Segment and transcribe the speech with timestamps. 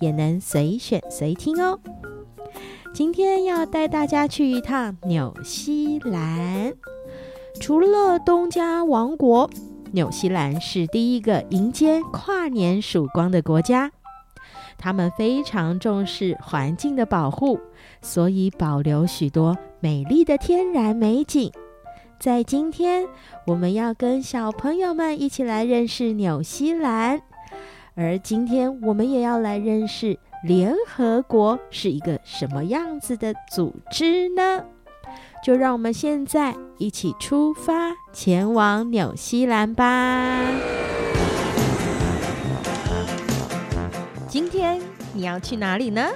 [0.00, 1.78] 也能随选随听哦。
[2.92, 6.72] 今天要带大家去一趟纽西兰。
[7.60, 9.48] 除了东加王国，
[9.92, 13.92] 纽西兰是第一个迎接跨年曙光的国家。
[14.78, 17.60] 他们非常重视环境的保护，
[18.00, 21.52] 所以保留许多美丽的天然美景。
[22.18, 23.06] 在今天，
[23.46, 27.20] 我们要跟小朋友们一起来认识纽西兰。
[28.02, 34.64] 而今天我们也要来认识联合国是一个什么样子的组织呢？
[35.44, 40.42] 就让我们现在一起出发，前往纽西兰吧。
[44.26, 44.80] 今天
[45.12, 46.08] 你要去哪里呢？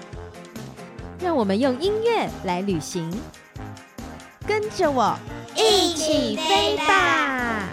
[1.20, 3.12] 让我们用音乐来旅行，
[4.46, 5.14] 跟着我
[5.54, 7.68] 一起飞吧。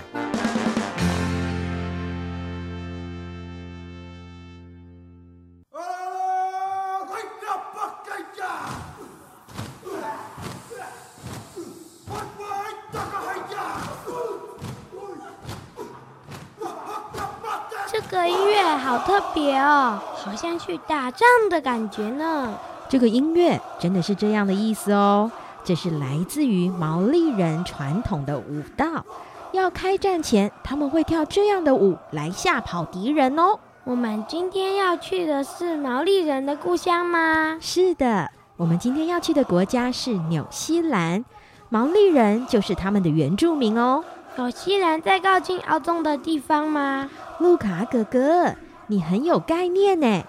[18.11, 22.53] 个音乐好特别哦，好像去打仗的感觉呢。
[22.89, 25.31] 这个音乐真的是这样的意思哦，
[25.63, 29.05] 这是来自于毛利人传统的舞蹈。
[29.53, 33.57] 要开战前，他们会跳这样的舞来吓跑敌人哦。
[33.85, 37.57] 我们今天要去的是毛利人的故乡吗？
[37.61, 41.23] 是的，我们今天要去的国家是纽西兰，
[41.69, 44.03] 毛利人就是他们的原住民哦。
[44.37, 47.09] 纽西兰在靠近澳洲的地方吗？
[47.39, 48.55] 路卡哥哥，
[48.87, 50.23] 你很有概念呢。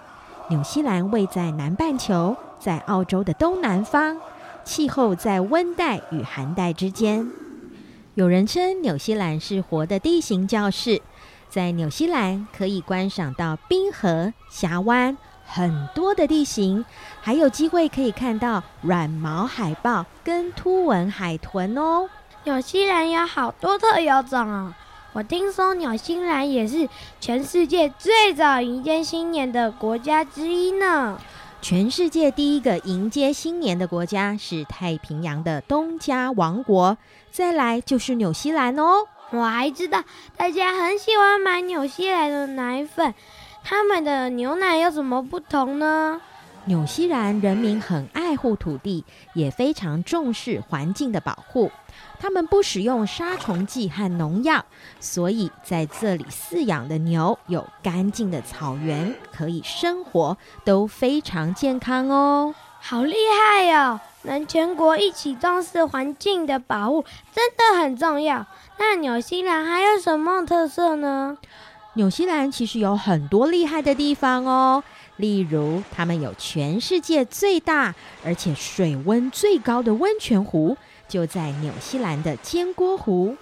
[0.48, 4.18] 纽西兰位在南半球，在澳洲的东南方，
[4.64, 7.30] 气候在温带与寒带之间。
[8.14, 11.00] 有人称纽西兰是活的地形教室，
[11.48, 16.84] 在纽西兰可以观赏到冰河、峡湾很多的地形，
[17.20, 22.08] 还有机会可以看到软毛海豹跟凸纹海豚哦。
[22.44, 24.74] 纽西兰有好多特有种哦，
[25.12, 26.88] 我听说纽西兰也是
[27.20, 31.16] 全世界最早迎接新年的国家之一呢。
[31.60, 36.98] 全世界第一个迎接新年的国家是太平洋的东加王国，
[37.30, 39.06] 再来就是纽西兰哦。
[39.30, 40.02] 我还知道
[40.36, 43.14] 大家很喜欢买纽西兰的奶粉，
[43.62, 46.20] 他们的牛奶有什么不同呢？
[46.64, 49.04] 纽西兰人民很爱护土地，
[49.34, 51.70] 也非常重视环境的保护。
[52.22, 54.64] 他们不使用杀虫剂和农药，
[55.00, 62.54] 所以在这里饲养的牛有干净的草原可以生活，都非常健康哦。
[62.80, 63.98] 好厉害哟！
[64.22, 67.04] 能全国一起重视环境的保护，
[67.34, 68.46] 真的很重要。
[68.78, 71.36] 那纽西兰还有什么特色呢？
[71.94, 74.84] 纽西兰其实有很多厉害的地方哦，
[75.16, 77.92] 例如他们有全世界最大
[78.24, 80.76] 而且水温最高的温泉湖。
[81.12, 83.36] 就在纽西兰的尖锅湖，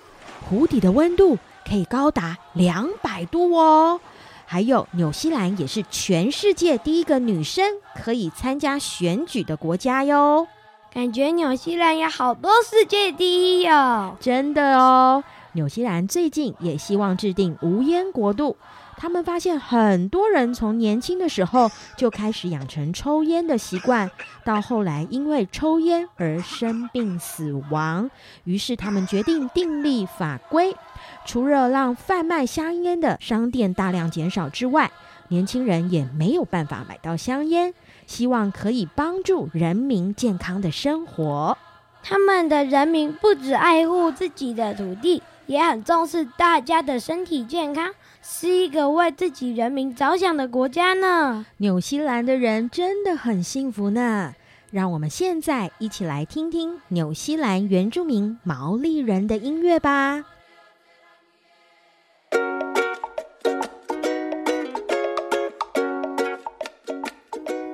[0.48, 4.00] 湖底的温度可以高达两百度哦。
[4.44, 7.64] 还有纽西兰也是全世界第一个女生
[7.94, 10.48] 可以参加选举的国家哟。
[10.92, 15.22] 感觉纽西兰有好多世界第一哟，真的哦。
[15.52, 18.56] 纽西兰最近也希望制定无烟国度。
[18.96, 24.10] 他们发现很多人从年轻的时候就开始养成抽烟的习惯，
[24.44, 28.10] 到后来因为抽烟而生病死亡。
[28.44, 30.76] 于是他们决定订立法规，
[31.24, 34.90] 除了让贩卖香烟的商店大量减少之外，
[35.28, 37.72] 年轻人也没有办法买到香烟。
[38.06, 41.56] 希望可以帮助人民健康的生活。
[42.02, 47.92] 他们的人民不只爱护自己的土地，也很重视大家的身体健康。
[48.22, 51.44] 是一个为自己人民着想的国家呢。
[51.56, 54.32] 纽西兰的人真的很幸福呢。
[54.70, 60.24] 让我们现在一起来听听纽西兰原住民毛利人的音乐吧。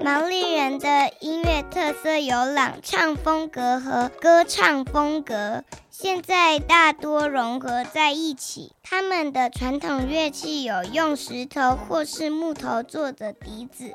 [0.03, 5.65] 毛利人的音乐特色有朗唱风格和歌唱风格，
[5.99, 8.75] 现在大多融合在一起。
[8.83, 13.95] 他们的传统乐器有用石头或是木头做的笛子，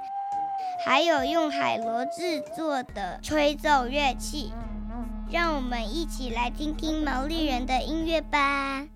[0.84, 4.52] 还有用海螺制作的吹奏乐器。
[5.30, 8.88] 让我们一起来听听毛利人的音乐吧。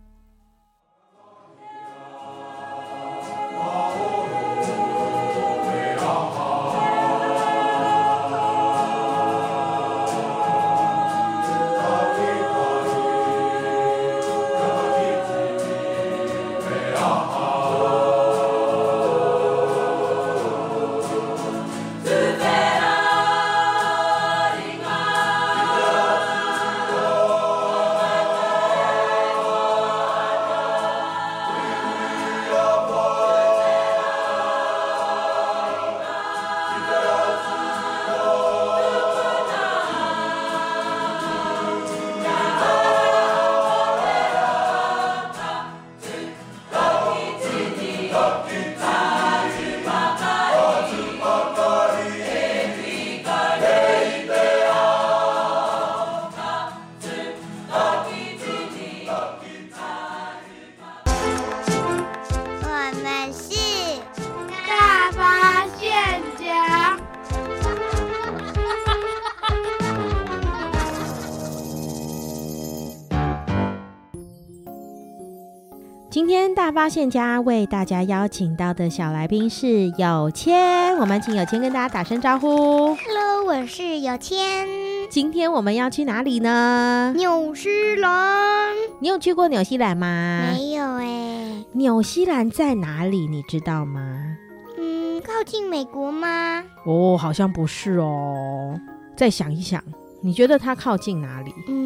[76.95, 82.95] 现家为大家邀请到的小来宾是有谦，我们请有谦跟大家打声招呼。
[82.95, 84.65] Hello，我是有谦。
[85.09, 87.11] 今天我们要去哪里呢？
[87.17, 88.73] 纽西兰。
[89.01, 90.53] 你有去过纽西兰吗？
[90.53, 91.65] 没有哎。
[91.73, 93.27] 纽西兰在哪里？
[93.27, 94.37] 你知道吗？
[94.77, 96.63] 嗯，靠近美国吗？
[96.85, 98.79] 哦，好像不是哦。
[99.17, 99.83] 再想一想，
[100.21, 101.51] 你觉得它靠近哪里？
[101.67, 101.84] 嗯。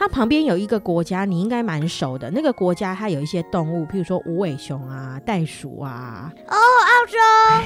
[0.00, 2.30] 它旁边有一个国家，你应该蛮熟的。
[2.30, 6.32] 那个国家它有一些动物，譬如说无尾熊啊、袋鼠啊。
[7.00, 7.18] 澳洲。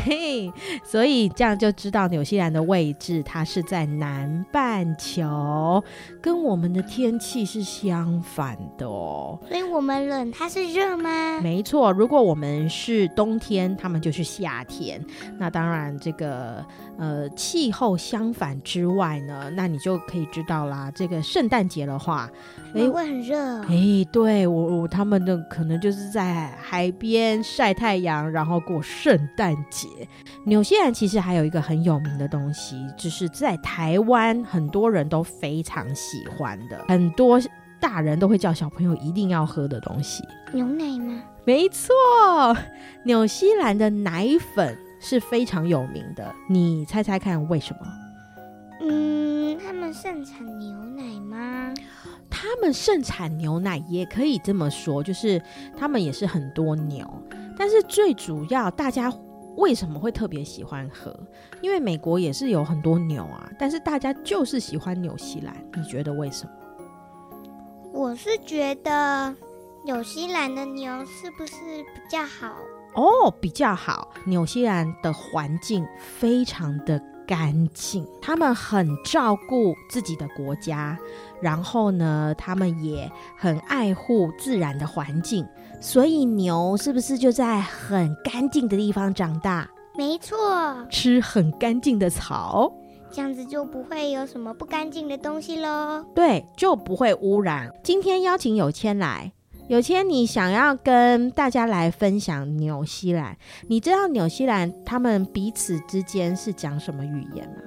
[0.04, 0.52] 嘿，
[0.84, 5.82] 所以这样就知道纽西兰的位置，它是在南半球，
[6.22, 9.36] 跟我们的天气是相反的哦。
[9.48, 11.40] 所以我们冷，它是热吗？
[11.40, 15.04] 没错，如果我们是冬天，他们就是夏天。
[15.36, 16.64] 那当然，这个
[16.96, 20.92] 呃气候相反之外呢，那你就可以知道啦。
[20.94, 22.30] 这个圣诞节的话。
[22.74, 23.64] 哎，会很热哦。
[23.68, 29.88] 哎，对我我他们的可能就是在海边晒太阳，然后过圣诞节。
[30.44, 37.40] 纽西兰其实还有一个很有名的东西，就是在台湾很多人都非常喜欢的，很多
[37.80, 40.22] 大人都会叫小朋友一定要喝的东西。
[40.52, 41.22] 牛奶吗？
[41.44, 41.92] 没错，
[43.04, 46.34] 纽西兰的奶粉是非常有名的。
[46.48, 47.86] 你猜猜看为什么？
[48.80, 51.74] 嗯，他们盛产牛奶吗？
[52.36, 55.40] 他们盛产牛奶，也可以这么说，就是
[55.78, 57.08] 他们也是很多牛，
[57.56, 59.08] 但是最主要，大家
[59.56, 61.16] 为什么会特别喜欢喝？
[61.62, 66.52] 因为美国也是有很多牛啊，但是大家就是喜欢纽西兰，你觉得为什么？
[67.92, 69.32] 我是觉得
[69.84, 71.54] 纽西兰的牛是不是
[71.94, 72.52] 比较好？
[72.96, 74.12] 哦，比较好。
[74.26, 75.86] 纽西兰的环境
[76.18, 80.98] 非常的干净，他们很照顾自己的国家，
[81.44, 85.46] 然后呢，他们也很爱护自然的环境，
[85.78, 89.68] 所以牛是不是就在很干净的地方长大？
[89.94, 90.34] 没错，
[90.88, 92.72] 吃很干净的草，
[93.12, 96.02] 这样子就不会有什么不干净的东西喽。
[96.14, 97.70] 对，就不会污染。
[97.82, 99.30] 今天邀请有谦来，
[99.68, 103.36] 有谦，你想要跟大家来分享纽西兰？
[103.68, 107.60] 你知道纽西兰他们彼此之间是讲什么语言吗？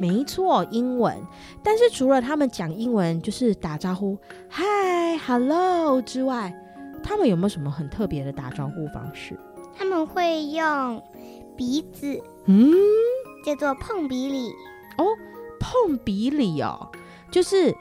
[0.00, 1.16] 没错，英文。
[1.62, 4.18] 但是除了他们讲英文，就是打招呼
[4.50, 6.54] ，Hi、Hello 之外，
[7.02, 9.38] 他们有没有什么很特别的打招呼方式？
[9.76, 11.02] 他们会用
[11.56, 12.72] 鼻子，嗯，
[13.44, 14.48] 叫做碰鼻礼。
[14.98, 15.04] 哦，
[15.60, 16.90] 碰鼻礼哦，
[17.30, 17.74] 就是。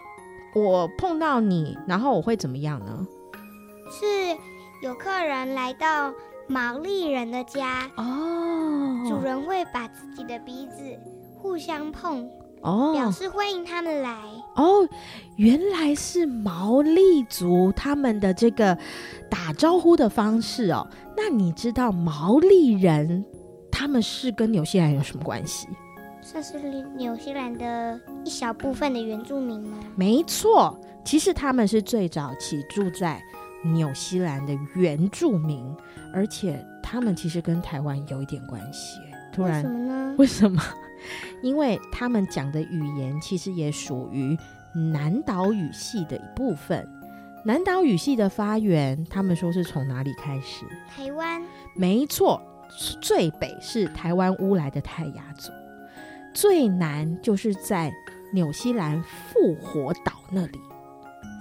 [0.55, 3.07] 我碰到你，然后我会怎么样呢？
[3.89, 4.37] 是
[4.83, 6.13] 有客人来到
[6.45, 10.95] 毛利人的家哦，主人会把自己的鼻子
[11.43, 12.25] 互相碰
[12.62, 14.15] 哦，表示欢迎他们来
[14.55, 14.88] 哦。
[15.35, 18.77] 原来是毛利族他们的这个
[19.29, 20.88] 打招呼的方式哦。
[21.17, 23.25] 那你知道毛利人
[23.69, 25.67] 他们是跟纽西兰有什么关系？
[26.21, 26.57] 算是
[26.95, 29.77] 纽西兰的一小部分的原住民吗？
[29.97, 33.21] 没错，其实他们是最早起住在
[33.65, 35.62] 纽西兰的原住民，
[36.13, 38.97] 而且他们其实跟台湾有一点关系。
[39.33, 40.15] 突然，为什么呢？
[40.17, 40.63] 为什么？
[41.43, 44.35] 因为他们讲的语言其实也属于
[44.73, 46.88] 南岛语系的一部分。
[47.45, 50.65] 南岛语系的发源，他们说是从哪里开始？
[50.89, 51.43] 台湾。
[51.75, 52.41] 没错，
[53.01, 55.51] 最北是台湾乌来的泰雅族。
[56.33, 57.91] 最南就是在
[58.31, 60.59] 纽西兰复活岛那里。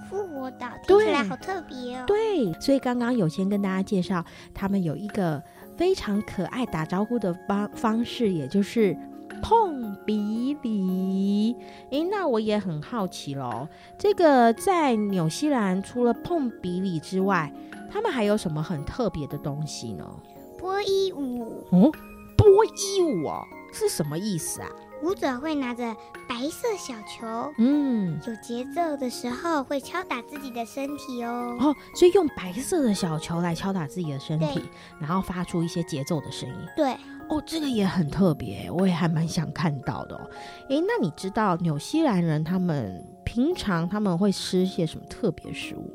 [0.09, 2.03] 复活岛听起来好特别哦。
[2.05, 5.41] 对，所以刚刚有先跟大家介绍，他们有一个
[5.77, 8.95] 非常可爱打招呼的方方式，也就是
[9.43, 11.55] 碰鼻礼。
[11.91, 13.67] 诶，那我也很好奇喽，
[13.99, 17.53] 这个在纽西兰除了碰鼻礼之外，
[17.91, 20.09] 他们还有什么很特别的东西呢？
[20.57, 21.63] 波伊舞。
[21.71, 21.91] 哦，
[22.37, 23.43] 波伊舞哦。
[23.75, 24.69] 是什么意思啊？
[25.01, 25.83] 舞者会拿着
[26.29, 31.57] 白色小球，嗯，有节奏的时候会敲打自己的身体哦。
[31.59, 34.61] 哦，所以用白色的小球来敲打自己的身体，
[34.99, 36.55] 然后发出一些节奏的声音。
[36.77, 36.95] 对，
[37.29, 40.29] 哦，这个也很特别，我也还蛮想看到的哦。
[40.69, 45.93] 诶，那你知道纽西兰人他们平常他们会吃一些什么特别食物？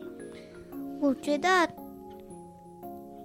[1.01, 1.69] 我觉得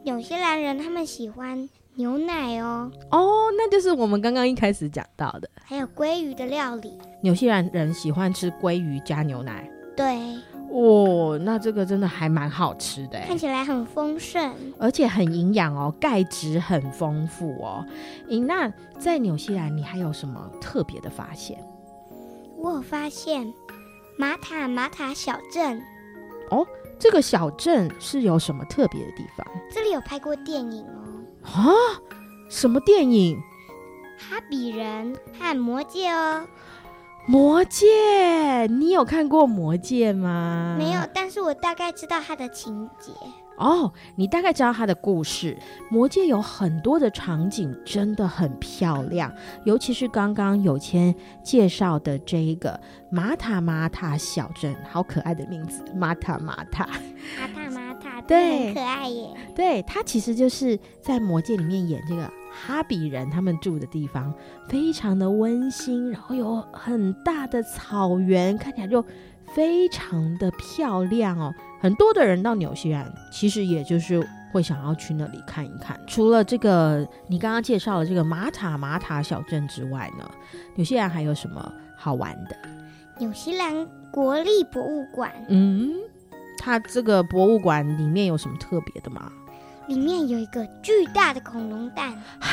[0.03, 1.69] 纽西兰人他们喜欢。
[1.95, 3.21] 牛奶哦，哦，
[3.55, 6.97] 那就是我们刚刚一开始讲到的，还有鲑鱼的料理。
[7.21, 10.17] 纽西兰人喜欢吃鲑鱼加牛奶，对，
[10.73, 17.85] 哦，那这个真的还蛮好吃的，看起来很丰盛，而且很营养哦，钙质很丰富哦。
[18.27, 21.63] 咦，那在纽西兰你还有什么特别的发现？
[22.57, 23.53] 我有发现
[24.17, 25.79] 马塔马塔小镇
[26.49, 26.65] 哦，
[26.97, 29.45] 这个小镇是有什么特别的地方？
[29.71, 31.21] 这里有拍过电影哦。
[31.43, 31.69] 啊，
[32.49, 33.37] 什么电影？
[34.17, 36.47] 哈比人和魔戒哦。
[37.25, 40.75] 魔戒，你有看过魔戒吗？
[40.77, 43.11] 没有，但是我大概知道它的情节。
[43.57, 45.57] 哦，你大概知道它的故事。
[45.89, 49.31] 魔戒有很多的场景，真的很漂亮，
[49.63, 52.77] 尤其是刚刚有谦介绍的这一个
[53.09, 56.85] 马塔马塔小镇，好可爱的名字，马塔马塔。
[57.39, 59.29] 马塔马塔，对，很可爱耶。
[59.55, 62.29] 对，它其实就是在魔戒里面演这个。
[62.53, 64.33] 哈比人他们住的地方
[64.69, 69.03] 非常的温馨，然后有很大的草原，看起来就
[69.55, 71.53] 非常的漂亮哦。
[71.81, 75.99] 很多的人到纽西兰，其实也就是会想要去那里看一看。
[76.07, 80.29] 除了这个你刚刚介绍的这个马塔马塔小镇之外呢，
[80.75, 82.55] 纽西兰还有什么好玩的？
[83.19, 85.31] 纽西兰国立博物馆。
[85.49, 85.93] 嗯，
[86.57, 89.31] 它这个博物馆里面有什么特别的吗？
[89.87, 92.49] 里面有一个巨大的恐龙蛋啊！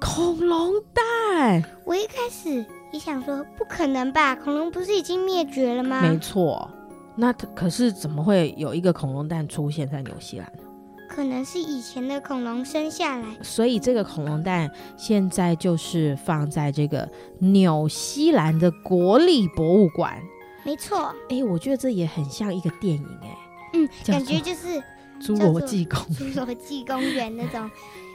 [0.00, 4.34] 恐龙蛋，我一开始也想说，不可能吧？
[4.34, 6.00] 恐龙不是已经灭绝了吗？
[6.00, 6.70] 没错，
[7.16, 10.62] 那可是怎么会有一个恐龙蛋出现在纽西兰呢？
[11.08, 17.06] 可能是以前的恐龙生下来，所以这个恐龙蛋现在就是放在这个
[17.38, 20.18] 纽西兰的国立博物馆。
[20.62, 23.38] 没错，哎，我觉得这也很像一个电影，哎，
[23.74, 24.82] 嗯，感觉就是。
[25.22, 27.70] 侏罗纪公侏罗纪公园那种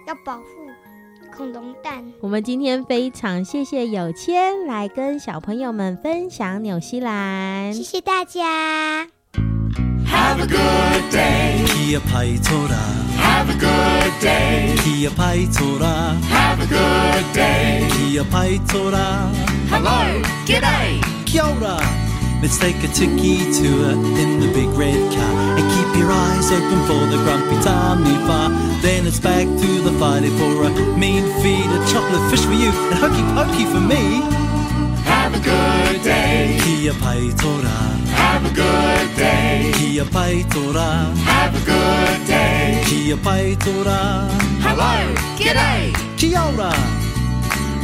[0.08, 0.44] 要保护
[1.36, 2.04] 恐龙蛋。
[2.22, 9.08] 我们今天非常谢谢有谦来跟小朋友们分享纽西兰，谢谢大家。
[10.08, 11.66] Have a good day.
[11.68, 12.80] Kia pai tora.
[13.18, 14.76] Have a good day.
[14.78, 16.16] Kia pai tora.
[16.30, 17.88] Have a good day.
[17.90, 19.30] Kia pai tora.
[19.70, 20.22] Hello.
[20.46, 21.02] G'day.
[21.26, 21.80] Kia ora.
[22.42, 25.58] Let's take a tiki tour in the big red car
[25.98, 28.50] your eyes open for the grumpy tummy far.
[28.82, 32.72] Then it's back to the fighting for a mean feed, a chocolate fish for you
[32.92, 34.22] and hokey pokey for me.
[35.06, 36.58] Have a good day.
[36.64, 37.78] Kia pai tora.
[38.22, 39.72] Have a good day.
[39.76, 41.16] Kia pai tōra.
[41.32, 42.84] Have a good day.
[42.86, 44.30] Kia pai tōra.
[44.66, 44.94] Hello.
[45.38, 45.94] G'day.
[46.18, 47.05] Kia ora.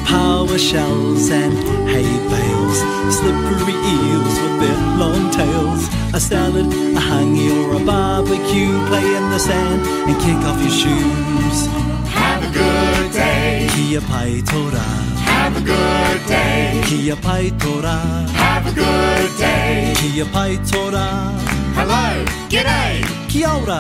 [0.06, 1.54] Power shells and
[1.88, 2.80] hay bales,
[3.18, 9.30] slippery eels with their long tails, a salad, a honey or a barbecue, play in
[9.30, 11.68] the sand and kick off your shoes.
[12.08, 13.68] Have a good day.
[13.74, 14.88] Kia pai tōra.
[15.30, 16.82] Have a good day.
[16.86, 18.28] Kia pai tōra.
[18.30, 19.94] Have a good day.
[19.98, 21.52] Kia pai tōra.
[21.74, 22.26] Hello.
[22.50, 23.02] G'day.
[23.30, 23.80] Kia ora.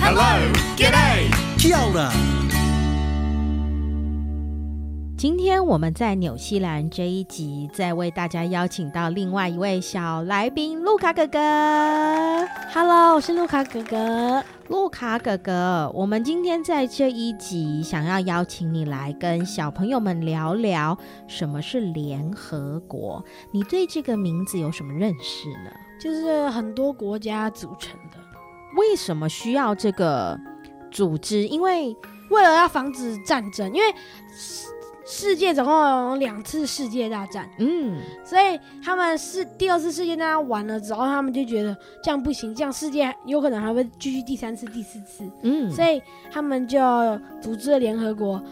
[0.00, 0.52] Hello.
[0.76, 1.28] G'day.
[1.58, 2.08] Kia ora.
[5.18, 11.40] 今天我们在纽西兰这一集，再为大家邀请到另外一位小来宾，路卡哥哥。
[12.72, 14.44] Hello，我是路卡哥哥。
[14.68, 20.96] 路卡哥哥，我们今天在这一集想要邀请你来跟小朋友们聊聊
[21.26, 23.24] 什么是联合国。
[23.50, 25.70] 你对这个名字有什么认识呢？
[26.00, 28.18] 就是很多国家组成的。
[28.76, 30.38] 为什么需要这个
[30.92, 31.44] 组织？
[31.48, 31.96] 因为
[32.30, 33.92] 为了要防止战争，因为。
[35.10, 46.78] 世界总共有两次世界大战，嗯，所以他们是第二次世界大战完了之后，他们就觉得这样不行，这样世界有可能还会继续第三次、第四次，嗯，所以他们就
[47.40, 48.42] 组织了联合国，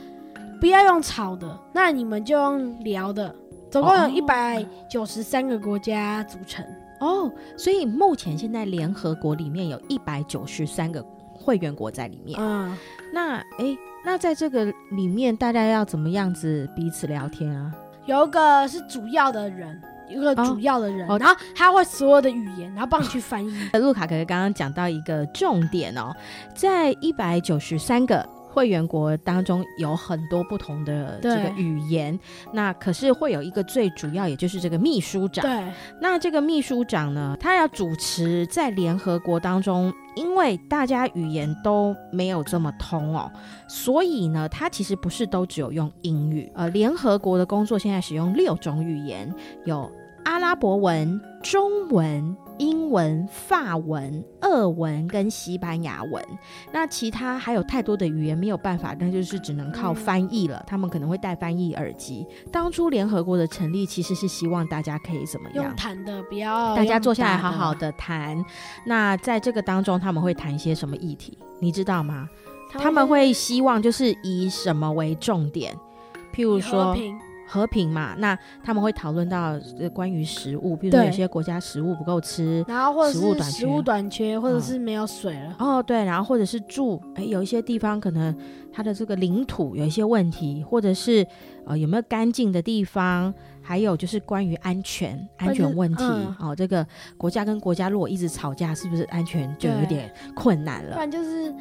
[0.59, 3.37] 不要用吵的，那你们就用聊的，
[3.71, 6.65] 总共有一百九十三个国家组成。
[7.01, 12.75] 哦，所以目前现在联合国里面有一百九十三个会员国在里面，嗯，
[13.13, 13.77] 那哎。
[14.07, 17.75] 那在这个里面，大家要怎么样子彼此聊天啊？
[18.05, 23.53] 有一个是主要的人，一个主要的人，哦、然后他会所有的语言，然后帮你去翻译。
[23.81, 26.15] 路卡哥哥刚刚讲到一个重点哦，
[26.55, 28.25] 在一百九十三个
[28.57, 32.19] 会员国当中，有很多不同的这个语言。
[32.55, 35.45] 那可是会有一个最主要，也就是这个秘书长。
[35.45, 35.63] 对，
[36.01, 39.93] 那这个秘书长呢，他要主持在联合国当中。
[40.17, 43.31] 因为大家语言都没有这么通哦，
[43.69, 46.51] 所以呢，他其实不是都只有用英语。
[46.55, 49.31] 呃，联合国的工作现在使用六种语言，
[49.67, 49.93] 有
[50.25, 52.37] 阿拉伯文、中文。
[52.59, 56.25] 英文、法文、俄文跟西班牙文，
[56.73, 60.57] 那其他还有太多的语言没有办法，那就是只能靠翻译了。
[60.61, 62.27] 嗯、他们可能会戴翻译耳机。
[62.51, 65.67] 当初联合国的成立其实是希望大家可以怎么样？
[65.67, 68.43] 用谈的，不要大家坐下来好好的谈。
[68.87, 71.37] 那在这个当中，他们会谈一些什么议题？
[71.61, 72.27] 你知道吗？
[72.71, 75.77] 他们，他们会希望就是以什么为重点？
[76.35, 76.87] 譬如说。
[76.87, 77.19] 和平
[77.89, 79.59] 嘛，那他们会讨论到
[79.93, 85.57] 关于食物，比如说有些国家食物不够吃，然后或者是食物短缺，或者是没有水了。
[85.59, 88.37] 哦，对，然后或者是住，哎，有一些地方可能
[88.73, 91.27] 它的这个领土有一些问题，或者是
[91.65, 93.33] 呃有没有干净的地方，
[93.63, 96.05] 还有就是关于安全安全问题。
[96.05, 100.93] 嗯、哦，这个国家跟国家如果一直吵架，是不是安全就有点困难了？
[100.93, 101.55] 不然就是。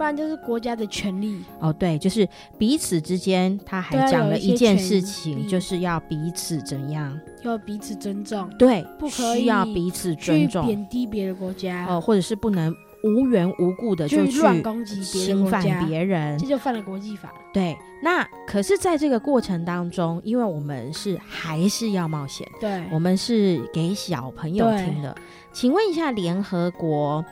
[0.00, 7.20] 不然就是国家的权利哦，对，就是彼此之间，他还讲了一件事情，就是要彼此怎样？
[7.42, 11.84] 要彼此尊重，对，不可以需要彼此尊重，贬低别的国家。
[11.86, 17.30] 哦，或者是不能无缘无故的就去乱攻击、侵犯别人，这就犯了国际法。
[17.52, 25.14] 对，那可是在这个过程当中，因为我们是还是要冒险，对，我们是给小朋友听的。
[25.52, 27.22] 请问一下，联合国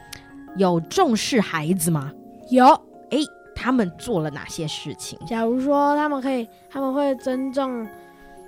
[0.58, 2.12] 有重视孩子吗？
[2.50, 2.66] 有
[3.10, 3.18] 哎，
[3.54, 5.18] 他们做了哪些事情？
[5.26, 7.86] 假如说他们可以，他们会尊重，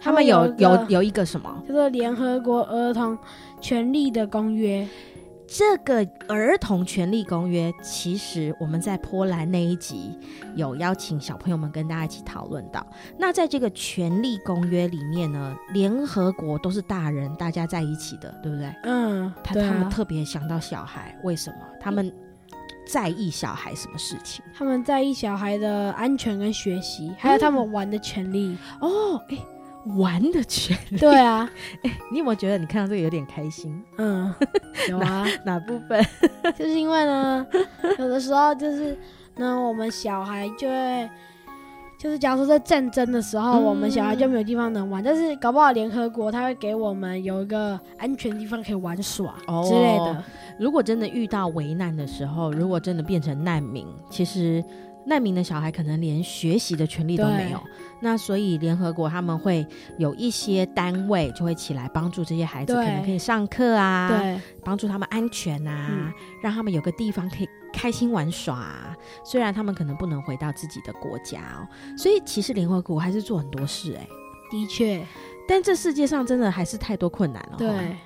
[0.01, 1.63] 他们有有有一个什么？
[1.67, 3.19] 叫做联合国儿童
[3.61, 4.87] 权利的公约。
[5.53, 10.17] 这个儿童权利公约，其实我们在波兰那一集
[10.55, 12.87] 有邀请小朋友们跟大家一起讨论到。
[13.19, 18.73] 那在这个权利公约里面呢，联合国都是大人大家在一起的，对不对？
[18.85, 21.57] 嗯，他他们特别想到小孩，为什么？
[21.81, 22.13] 他们。
[22.91, 24.45] 在意小孩什么事情？
[24.55, 28.57] 他们在意小孩的安全跟学习，还有他们玩的权利。
[28.81, 29.39] 嗯、哦，哎，
[29.97, 30.99] 玩的权利。
[30.99, 31.49] 对啊，
[31.85, 33.83] 哎，你有没有觉得你看到这个有点开心？
[33.99, 34.33] 嗯，
[34.89, 35.55] 有啊 哪。
[35.55, 36.05] 哪部分？
[36.57, 37.47] 就是因为呢，
[37.99, 38.97] 有的时候就是
[39.37, 41.11] 呢，我们小孩就会，
[42.01, 49.35] 就是假如说在战争的时候，嗯、我们小孩就没有地方能玩，但是搞不好联合国他会给我们有一个安全的地方可以玩耍
[49.69, 50.05] 之类的。
[50.05, 50.25] 哦
[50.59, 54.65] 如果真的遇到危难的时候，如果真的变成难民，其实
[55.07, 57.61] 难民的小孩可能连学习的权利都没有。
[58.01, 59.67] 那所以联合国他们会
[59.99, 68.97] 有一些单位就会起来帮助这些孩子，可能可以上课啊，对，帮助他们安全啊，嗯，让他们有个地方可以开心玩耍啊。
[69.25, 74.09] 虽然他们可能不能回到自己的国家哦，所以其实联合国还是做很多事哎，
[74.51, 75.05] 的确，
[75.47, 77.57] 但这世界上真的还是太多困难了。
[77.59, 77.97] 对。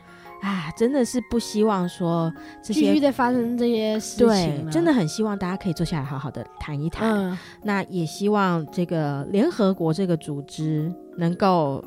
[0.44, 2.30] 啊，真的是不希望说
[2.62, 4.26] 这些继续再发生这些事情。
[4.26, 7.10] 对，真的很希望大家可以坐下来好好的谈一谈。
[7.10, 11.82] 嗯，那也希望这个联合国这个组织能够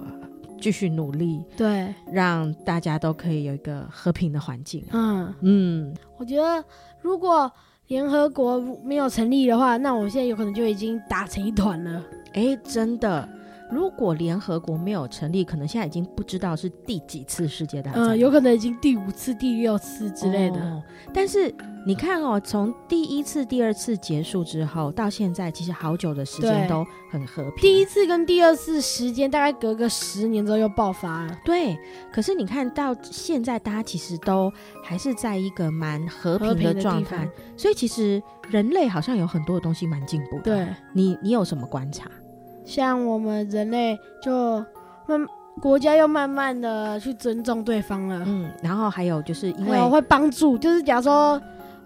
[0.60, 4.84] 继续努力，对，让大家都可以有一个和平的环境。
[4.92, 6.64] 嗯嗯，我觉得
[7.00, 7.52] 如果
[7.90, 12.04] 联合国没有成立的话，那我现在有可能就已经打成一团了。
[12.34, 13.30] 哎，真的。
[13.70, 20.60] 如果联合国没有成立，可能现在已经不知道是第几次世界大战，嗯，有可能已经第五次、第六次之类的。
[20.60, 20.82] 哦，
[21.14, 21.54] 但是
[21.86, 27.62] 你看哦，从第一次、第二次结束之后到现在，其实好久的时间都很和平。
[27.62, 31.38] 第一次跟第二次时间大概隔个十年之后又爆发了。
[31.44, 31.78] 对，
[32.12, 34.52] 可是你看到现在，大家其实都
[34.84, 37.28] 还是在一个蛮和平的状态，
[37.58, 40.44] 所以其实人类好像有很多的东西蛮进步的。
[40.44, 42.10] 对，你你有什么观察？
[42.68, 44.64] 像我们人类就
[45.08, 45.26] 慢
[45.62, 51.42] 国家又慢慢的去尊重对方了，嗯，然后还有就是因为会帮助，就是假如说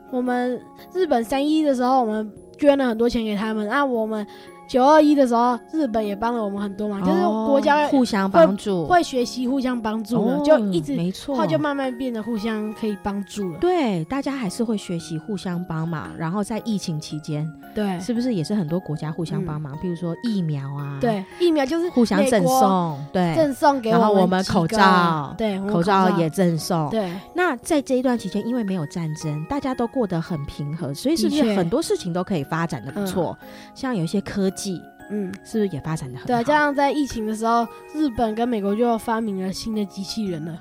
[0.10, 0.60] 我们
[0.94, 4.26] 日本三一的时候，我们捐了很多钱给他们，那我们。
[4.72, 13.60] 九二一的时候，日本也帮了我们很多嘛，哦、就是国家互相帮助，会学习互相帮助就一直没错，就慢慢变得互相可以帮助了。
[13.60, 16.12] 对，大家还是会学习互相帮忙。
[16.18, 19.78] 然后在疫情期间，对，是不是也是很多国家互相帮忙？
[19.82, 24.02] 比、嗯、如说疫苗啊，对，疫苗就是互相赠送，对，赠送给我们。
[24.02, 26.90] 然后我们口罩，对，口罩也赠送。
[26.90, 33.38] 对，那在这一段期间，因为没有战争，大家都过得很平和，所以是不是很多事情都可以发展的不错？
[33.42, 34.61] 嗯、像有一些科技。
[35.10, 36.28] 嗯，是不是也发展的很好？
[36.28, 40.58] 对啊，这样在疫情的时候，日本跟美国就发明了新的机器人了。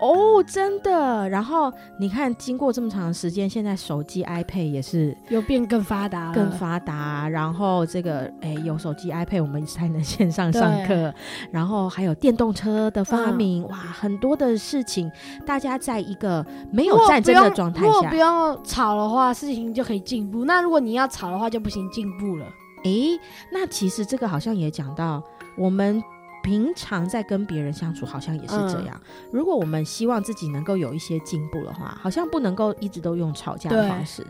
[0.00, 1.28] 哦，真的。
[1.28, 7.28] 然后你看，经过这么长的时间，现在手机 iPad 也是又变更发达，更发达。
[7.28, 11.14] 然后这个，哎，有手机 iPad，我们才能线上上课。
[11.52, 15.08] 然后还有电动车的发明，嗯、哇，很多的事情，
[15.46, 20.44] 大家在一个没有战争的状态下，如果不用吵的话，事情就可以进步。
[20.44, 22.44] 那如果你要吵的话，就不行进步了。
[22.84, 23.18] 诶，
[23.50, 25.22] 那其实这个好像也讲到，
[25.56, 26.02] 我们
[26.42, 29.00] 平常在跟别人相处，好像也是这样。
[29.04, 34.26] 嗯、如果我们希望自己能够有一些进步的话，好像不能够一直都用吵架的方式，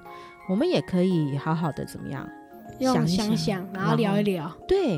[0.49, 2.29] 我们也可以好好的怎么样，
[2.79, 4.49] 想想想，然后聊一聊。
[4.69, 4.97] 对，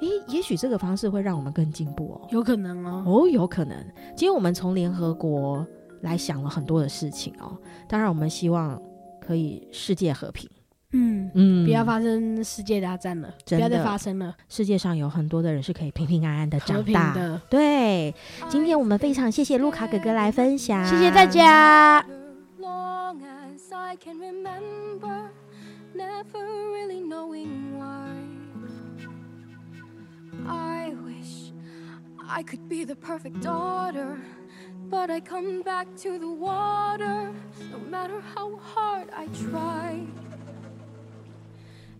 [0.00, 2.26] 诶，也许这个方式会让我们更进步哦。
[2.30, 3.76] 有可能哦，哦，有可能。
[4.16, 5.64] 今天我们从联合国
[6.00, 7.56] 来想了很多的事情哦，
[7.86, 8.80] 当然我们希望
[9.20, 10.50] 可以世界和平。
[10.92, 14.34] 嗯嗯，不要发生世界大战了，真的不要再发生了。
[14.48, 17.38] 世界上有很多的人是可以平平安安的长大的。
[17.50, 18.14] 对，
[18.48, 22.02] 今天我们非常谢谢卢卡哥哥来分享，谢谢大家。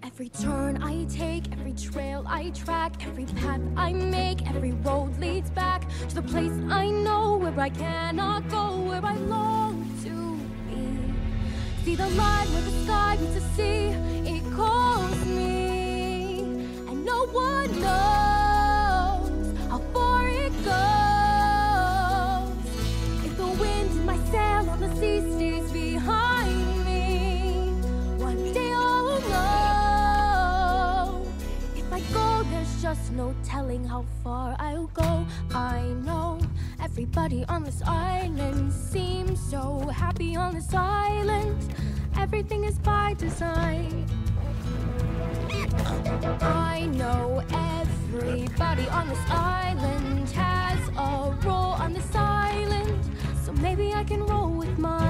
[0.09, 5.51] Every turn I take, every trail I track, every path I make, every road leads
[5.51, 10.41] back to the place I know where I cannot go, where I long to
[10.71, 11.85] be.
[11.85, 13.89] See the line where the sky meets the sea,
[14.35, 16.41] it calls me,
[16.89, 18.28] and no one knows
[33.19, 35.27] no telling how far I'll go.
[35.53, 36.39] I know
[36.81, 41.59] everybody on this island seems so happy on this island.
[42.17, 44.07] Everything is by design.
[46.41, 53.01] I know everybody on this island has a role on this island,
[53.45, 55.08] so maybe I can roll with mine.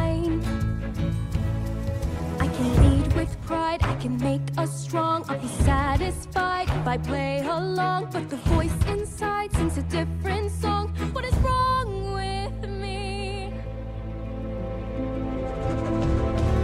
[3.18, 5.24] With pride, I can make us strong.
[5.28, 8.10] I'll be satisfied if I play along.
[8.12, 10.94] But the voice inside sings a different song.
[11.14, 13.52] What is wrong with me?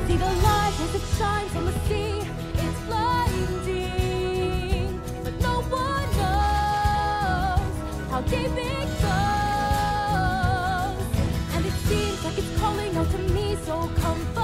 [0.06, 2.14] See the light as it shines on the sea.
[2.64, 4.20] It's blinding,
[5.24, 7.74] but no one knows
[8.12, 10.98] how deep it goes.
[11.54, 14.43] And it seems like it's calling out to me, so come.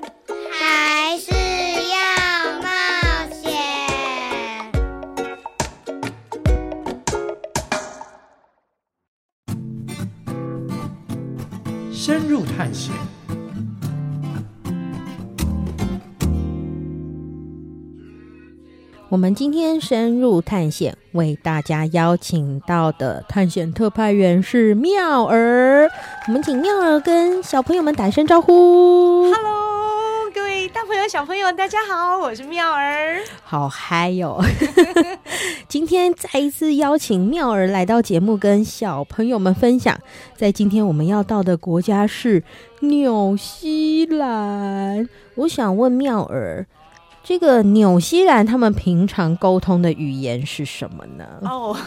[19.09, 25.89] 我们今天深入探险，为大家邀请到的探险特派员是妙儿。
[26.27, 29.23] 我们请妙儿跟小朋友们打声招呼。
[29.33, 29.80] Hello。
[30.33, 34.41] 大朋友、小朋友，大家好，我是妙儿，好嗨哟！
[35.67, 39.99] 今天再一次邀请妙儿来到节目，跟小朋友们分享。
[40.37, 42.43] 在今天我们要到的国家是
[42.79, 45.09] 纽西兰。
[45.35, 46.65] 我想问妙儿，
[47.23, 51.25] 这个纽西兰他们平常沟通的语言是什么呢？
[51.41, 51.75] 哦。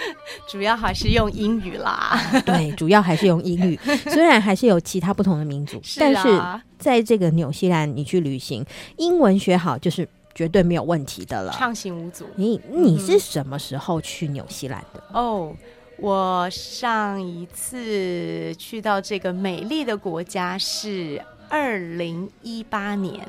[0.48, 3.78] 主要还是用英语啦， 对，主要还是用英语。
[4.10, 8.64] 虽然还是有其他不同的民族，是啊，但是在这个纽西兰，你去旅行，
[8.96, 12.26] 英文学好就是绝对没有问题的了，畅行无阻。
[12.36, 15.02] 你你是什么时候去纽西兰的？
[15.12, 15.52] 哦，oh,
[15.98, 23.24] 我上一次去到这个美丽的国家是二零一八年，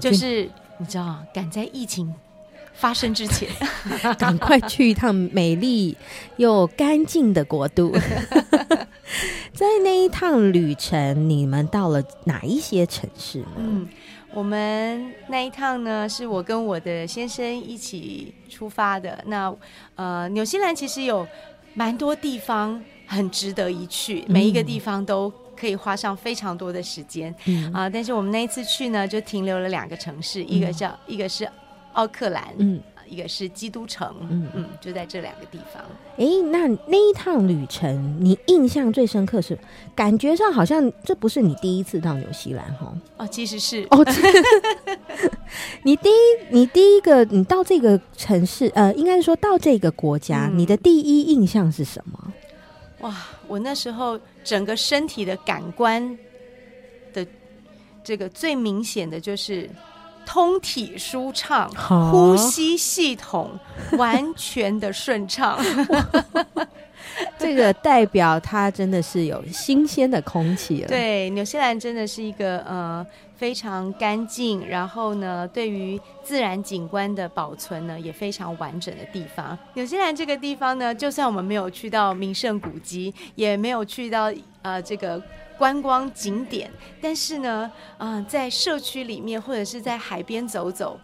[0.00, 2.12] 就是你知道，赶在疫情。
[2.78, 3.48] 发生之前，
[4.16, 5.96] 赶快去一趟美丽
[6.36, 7.92] 又干净的国度。
[9.52, 13.46] 在那一趟旅程，你们到了哪一些城市呢？
[13.56, 13.88] 嗯，
[14.32, 19.18] 我们那一趟呢，是我跟我的先生一起出发的。
[19.26, 19.52] 那
[19.96, 21.26] 呃，纽西兰其实有
[21.74, 27.34] 蛮多地方很值得一去，每一个地方都可以花上非常多的时间。
[27.46, 31.48] 嗯啊、呃，但是我们那一次去呢，就停留了两个城市，嗯、一个叫一个是。
[31.98, 35.82] 奥克兰，嗯，一个是基督城，嗯嗯，就在这两个地方。
[36.16, 39.58] 哎，那那一趟旅程，你印象最深刻是？
[39.96, 42.96] 感觉上好像这不是你第一次到纽西兰哈？
[43.16, 43.98] 哦，其实是哦。
[45.82, 46.12] 你第一，
[46.50, 52.32] 你第一个，你到这个城市，呃，应该是说到这个国家，嗯、你的第一印象是什么？
[53.00, 53.12] 哇，
[53.48, 56.16] 我那时候整个身体的感官
[57.12, 57.26] 的
[58.04, 59.68] 这个最明显的就是。
[60.30, 63.58] 通体舒畅，呼吸系统
[63.96, 65.58] 完全的顺畅，
[67.38, 70.88] 这个代表它真的是有新鲜的空气了。
[70.88, 73.04] 对，纽西兰真的是一个呃
[73.38, 79.56] 非常干净，然后呢，对于自然景观的保存呢也非常完整的地方。
[79.72, 85.22] 纽西兰这个地方呢，就算我们没有去到名胜古迹，也没有去到呃这个。
[85.58, 86.70] 观光景点，
[87.02, 90.98] 但是呢，嗯、呃，在社区里面或者是在海边走走，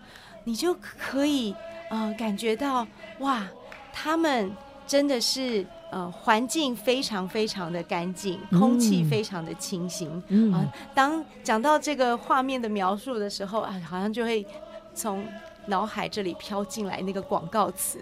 [0.45, 1.55] 你就可以
[1.91, 2.87] 呃感觉到
[3.19, 3.45] 哇，
[3.93, 4.53] 他们
[4.87, 10.73] 真的是呃环境非常非常的干净，空气非常的清新啊、嗯呃。
[10.95, 14.47] 当讲到这个画面的描述的时候啊，好像就会
[14.95, 15.27] 从
[15.67, 17.99] 脑海这里飘进来那个广告词，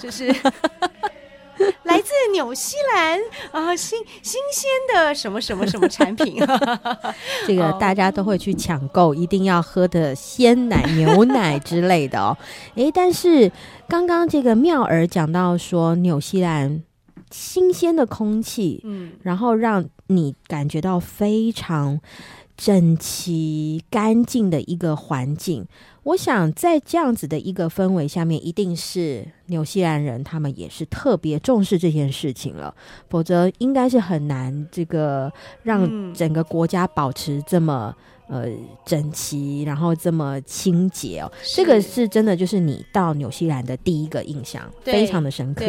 [0.00, 0.32] 就是。
[1.84, 3.18] 来自纽西兰
[3.52, 6.36] 啊，新新鲜的什么什么什么产品，
[7.46, 12.36] 这个大家都会去抢购，一定要喝的鲜奶、牛奶之类的哦。
[12.76, 13.50] 诶，但是
[13.88, 16.82] 刚刚这个妙儿讲到说，纽西兰
[17.30, 22.00] 新鲜的空气，嗯，然后让你感觉到非常
[22.56, 25.66] 整齐、干净的一个环境。
[26.04, 32.74] 我想在这样子的一个氛围下面，一定是纽西兰人他们也是特别重视这件事情了，
[33.08, 37.94] 否则应该是很难这个让整个国家保持这么。
[38.28, 38.48] 呃，
[38.84, 45.64] 整齐，然后这么清洁哦，这个是真的，就是你到纽西兰的第一个印象，非常的深刻。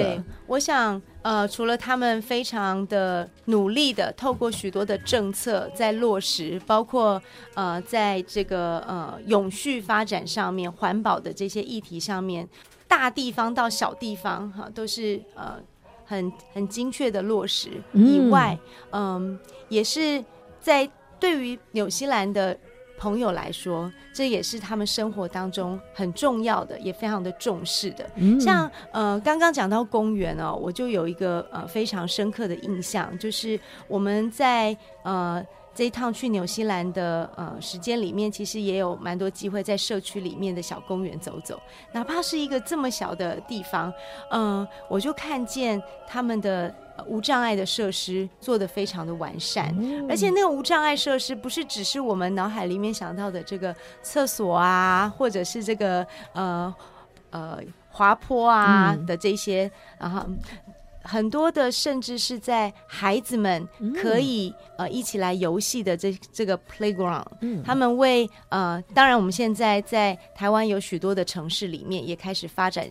[0.47, 7.21] 我想，呃，除了他们非常的努力的透过许多的政策在落实，包括
[7.53, 12.47] 呃，在这个呃永续发展上面、环保的这些议题上面，
[12.87, 15.59] 大地方到小地方哈，都是呃
[16.05, 17.71] 很很精确的落实。
[17.91, 18.57] 以外，
[18.91, 20.23] 嗯、呃，也是
[20.61, 20.89] 在。
[21.19, 22.55] 对于纽西兰的
[22.97, 28.09] 朋友来说，这也是他们生活当中很重要的，也非常的重视的。
[28.15, 35.45] 嗯、像呃，刚刚讲到公园哦，我就有一个呃非常深刻的印象，就是我们在呃
[35.77, 41.61] 这一趟去纽西兰的呃时间里面，其实也有蛮多机会在社区里面的小公园走走，
[41.91, 43.93] 哪怕是一个这么小的地方，
[44.31, 46.73] 嗯、呃，我就看见他们的。
[47.05, 49.71] 无障碍的设施做得非常的完善，
[50.09, 56.73] 而且那个无障碍设施不是只是我们脑海里面想到的这个厕所啊，或者是这个呃
[57.29, 57.59] 呃
[57.91, 60.25] 滑坡啊的这些，然后
[61.07, 67.25] 很多的甚至是在孩子们可以呃一起来游戏的这这个 playground，
[67.63, 72.85] 他们为呃当然我们现在在台湾有许多的城市里面也开始发展。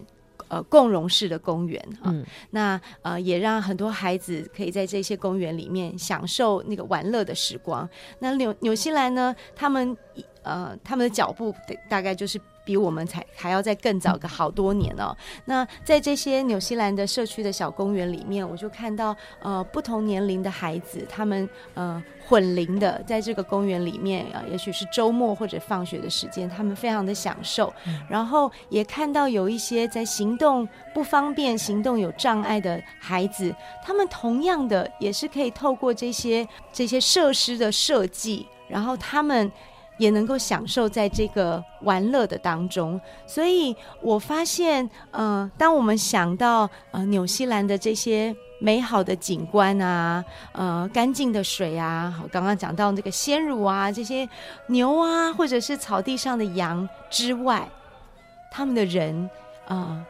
[0.49, 7.89] 呃，共融式的公园哈，嗯、那呃也让很多孩子可以在这些公园里面享受那个玩乐的时光。
[8.21, 9.97] 那纽纽西兰呢，他们
[10.45, 11.53] 呃他们的脚步
[11.89, 12.41] 大概就是。
[12.67, 15.17] 比我们才还要再更早个好多年哦。
[15.45, 27.73] 那在这些纽西兰的社区的小公园里面，我就看到呃不同年龄的孩子，他们呃混龄的在这个公园里面啊，也许是周末或者放学的时间，他们非常的享受。
[28.11, 39.53] 然后也看到有一些在行动不方便、行动有障碍的孩子，他们同样的也是可以透过这些这些设施的设计，然后他们。
[39.99, 54.29] 也能够享受在这个玩乐的当中，所以我发现，呃，当我们想到呃纽西兰的这些美好的景观啊，呃，干净的水啊，我刚刚讲到那个鲜乳啊，这些
[54.69, 57.69] 牛啊，或者是草地上的羊之外，
[58.51, 59.31] 他们的人
[59.67, 60.05] 啊。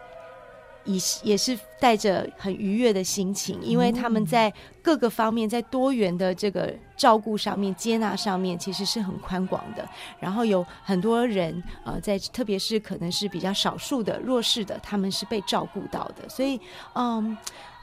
[0.86, 9.86] 也也是带着很愉悦的心情，因为他们在各个方面，在多元的这个照顾上面、接纳上面，其实是很宽广的。
[10.18, 16.28] 然后有很多人，呃，在特别是可能是比较少数的弱势的，他们是被照顾到的。
[16.28, 16.60] 所以，
[16.94, 17.36] 嗯，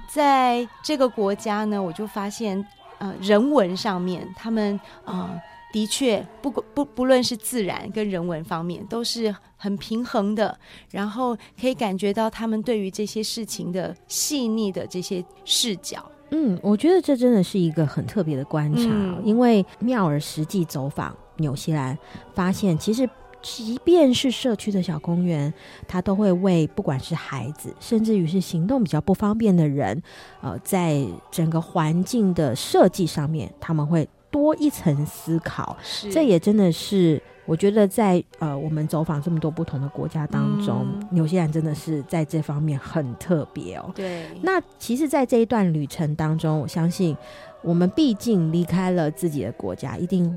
[0.09, 2.65] 在这个国家呢，我就发现，
[2.97, 5.29] 呃，人文上面，他们啊。
[5.29, 5.41] 呃
[5.73, 10.55] 的确，不不不论是自然跟人文方面，都是很平衡的。
[10.91, 16.05] 然后可以感觉到他们对于这些事情的细腻的这些视角。
[16.29, 21.97] 嗯，我觉得这真的是一个很特别的观察，嗯、因为妙儿实际走访纽西兰，
[22.35, 23.09] 发现其实
[23.41, 25.51] 即便是社区的小公园，
[25.87, 29.99] 他都会为不管是孩子，甚至于是行动比较不方便的人，
[30.41, 34.07] 呃，在整个环境的设计上面，他们会。
[34.33, 43.91] 多一层思考，是这也真的是我觉得在呃我们走访这么多不同的国家当中，嗯、纽西兰真的是在这方面很特别哦。
[43.93, 47.15] 对，那其实，在这一段旅程当中，我相信
[47.61, 50.35] 我们毕竟离开了自己的国家，一定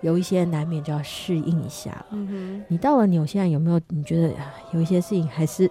[0.00, 2.04] 有一些难免就要适应一下。
[2.10, 4.34] 嗯哼，你到了纽西兰有没有你觉得
[4.72, 5.70] 有一些事情还是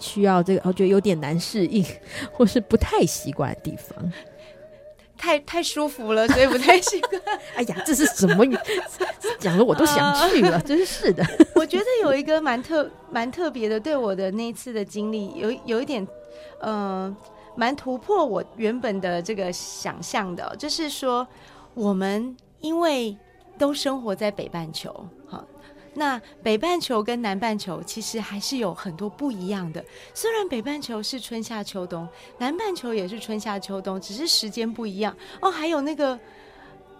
[0.00, 1.84] 需要这个，我觉得有点难适应，
[2.32, 4.12] 或是不太习惯的地方？
[5.24, 7.18] 太太舒服了，所以不太习惯。
[7.56, 8.54] 哎呀，这是什么语？
[9.38, 11.24] 讲的我都想去了，真是的。
[11.56, 16.06] 我觉得有一个蛮特蛮特别的，对我的那一次的经历，有有一点，
[16.60, 17.16] 嗯、呃，
[17.56, 21.26] 蛮突破我原本的这个想象的，就是说，
[21.72, 23.16] 我们因为
[23.56, 24.92] 都生活在北半球，
[25.23, 25.23] 好。
[25.94, 29.84] 那北半球跟南半球其实还是有很多不一样的。
[30.12, 35.50] 虽然北半球是春夏秋冬，南半球也是春夏秋冬，只是时间不一样哦。
[35.50, 36.18] 还有那个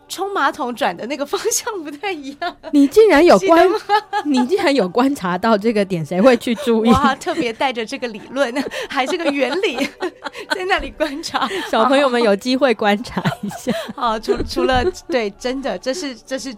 [0.08, 2.56] 冲马桶转的那个方向不太一样。
[2.72, 3.68] 你竟然有观，
[4.24, 6.90] 你竟然有观察到这个点，谁会去注意？
[6.90, 8.54] 哇，特别带着这个理论，
[8.88, 9.76] 还是个原理，
[10.54, 11.48] 在那里观察。
[11.70, 13.72] 小朋友们有机会观察一下。
[13.96, 16.54] 好，除除了对，真的，这是这是。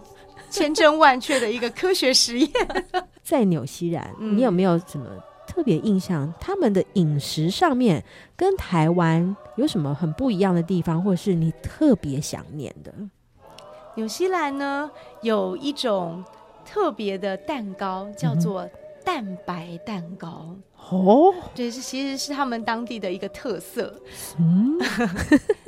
[0.49, 2.49] 千真万确的一个科学实验。
[3.23, 5.05] 在纽西兰，你有没有什么
[5.45, 6.33] 特别印象？
[6.39, 8.03] 他们的饮食上面
[8.35, 12.93] 跟台湾有什么很不一样的地方，或是你特别想念的？
[13.95, 14.89] 纽西兰呢，
[15.21, 16.23] 有一种
[16.63, 18.69] 特别的蛋糕，叫做
[19.03, 20.55] 蛋白蛋糕。
[20.89, 23.93] 哦，这是其实是他们当地的一个特色。
[24.39, 24.77] 嗯，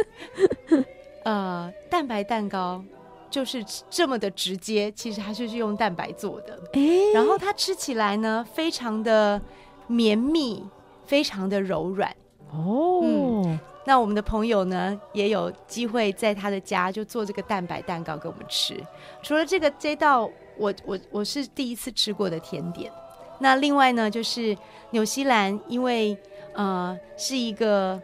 [1.26, 2.82] 呃，蛋白蛋糕。
[3.30, 6.60] 就是这么的直接，其实它就是用蛋白做的。
[6.74, 9.40] 欸、然后它吃起来呢，非常的
[9.88, 10.64] 绵密，
[11.06, 12.10] 非常的柔软。
[12.52, 18.76] 哦、嗯，那我们的朋友呢，也有机会在他的家就做这个蛋白蛋糕给我们吃。
[19.22, 22.92] 除了这个这道，我我我是第一次吃过的甜点。
[23.40, 24.58] 那另外呢，就是
[24.90, 26.18] 纽西兰，因为
[26.54, 28.02] 呃是一个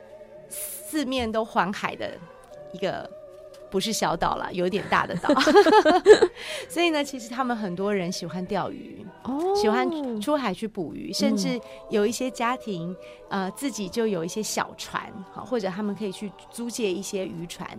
[0.47, 2.11] 四面都环海的
[2.71, 3.09] 一个。
[3.76, 5.28] 不是小岛了，有点大的岛。
[6.69, 9.86] 所以呢，其实他们很多人喜欢钓鱼，哦，喜欢
[10.21, 11.59] 出海去捕鱼，甚至
[11.89, 12.95] 有一些家庭，
[13.28, 17.69] 呃，自己就有一些小船，好，或者他们可以去租借一些渔船。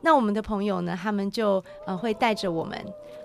[0.00, 2.76] 那我们的朋友呢，他们就呃会带着我们，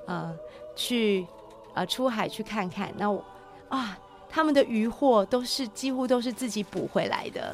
[0.06, 0.32] 呃，
[0.76, 1.26] 去
[1.74, 2.94] 呃出海去看看。
[2.96, 3.26] 那我
[3.70, 3.98] 啊。
[4.32, 7.52] 他们的渔获都是几乎都是自己捕回来的，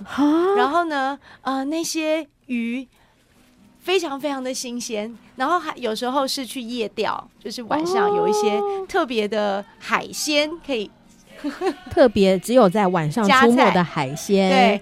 [0.57, 2.86] 然后呢，呃，那些鱼
[3.86, 10.89] 非常非常的新鲜，然后还有时候是去夜钓，就是晚上有一些特别的海鲜可以，
[11.91, 14.81] 特别只有在晚上出没的海鲜，对，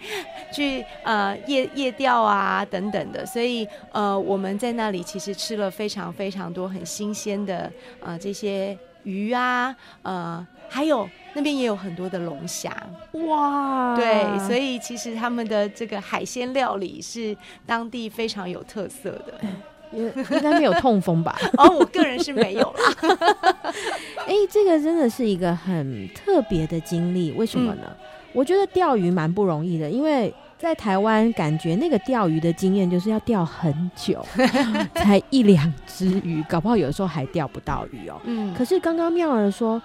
[0.53, 11.09] 去呃夜夜钓啊等等的，所以呃我们在那里其实吃了非常非常多很新鲜的呃这些鱼啊，呃还有。
[11.35, 12.71] 那边也有很多的龙虾
[13.13, 17.35] 哇，对，所以其实他们的这个海鲜料理是
[17.65, 19.33] 当地非常有特色的，
[19.91, 21.35] 应应该没有痛风吧？
[21.57, 23.15] 哦，我个人是没有啦。
[24.27, 27.87] 哎、欸，这个真的是一个很特别的经历，为什么呢？
[27.89, 27.97] 嗯、
[28.31, 30.31] 我觉得钓鱼蛮不容易的，因为
[30.63, 34.25] 在台湾感觉那个钓鱼的经验就是要钓很久，
[34.95, 38.19] 才一两只鱼，搞不好有的时候还钓不到鱼哦。
[38.23, 39.79] 嗯，可是刚刚妙儿说。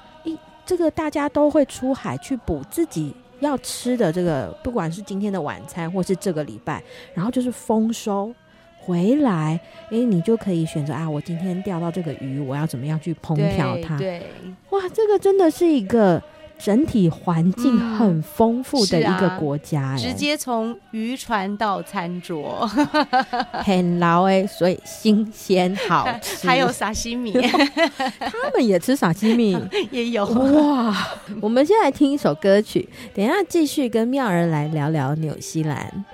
[0.65, 3.11] 这个大家都会出海去捕自己
[3.41, 6.83] 要吃的这个，不管是今天的晚餐，或是这个礼拜，
[7.15, 8.31] 然后就是丰收
[8.79, 9.59] 回来，
[9.91, 13.97] 哎，你就可以选择啊，我今天钓到这个鱼，我要怎么样去烹调它？
[13.97, 14.23] 对，对
[14.69, 16.23] 哇，这个真的是一个。
[16.59, 22.69] 整体环境很丰富的一个国家，直接从渔船到餐桌，
[23.65, 26.47] 很老哎，所以新鲜好吃。
[26.49, 27.33] 还有沙西米，
[28.19, 29.57] 他们也吃沙西米，
[29.91, 30.95] 也有哇。
[31.41, 36.05] 我们先来听一首歌曲，等一下继续跟妙儿来聊聊纽西兰。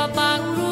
[0.00, 0.69] papá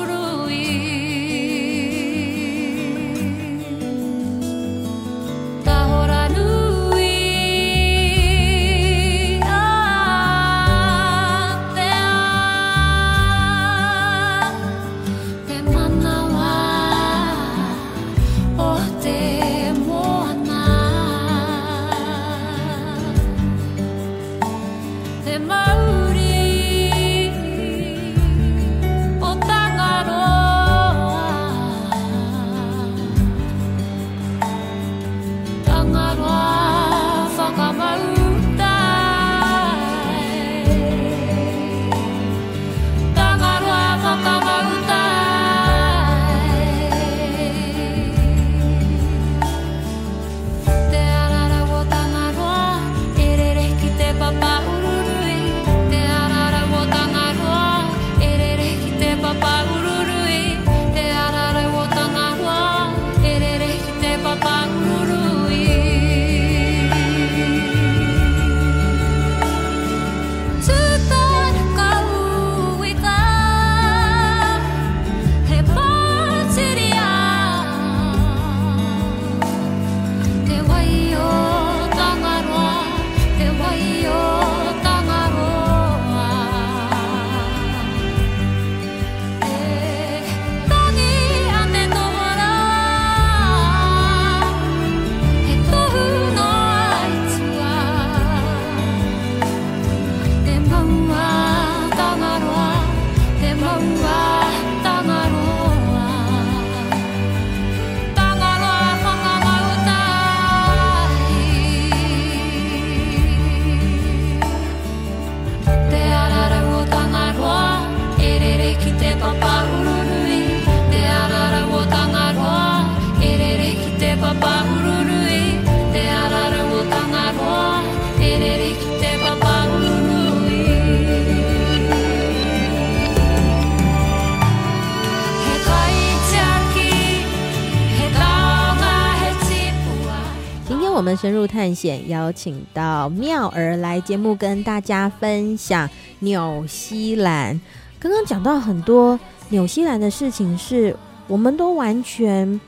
[140.99, 145.89] 我们深入探险，邀请到妙儿来节目跟大家分享
[146.19, 147.59] 纽西兰。
[148.01, 149.17] 刚刚讲到很多
[149.51, 150.97] 纽西兰的事情，是
[151.29, 152.61] 我们都完全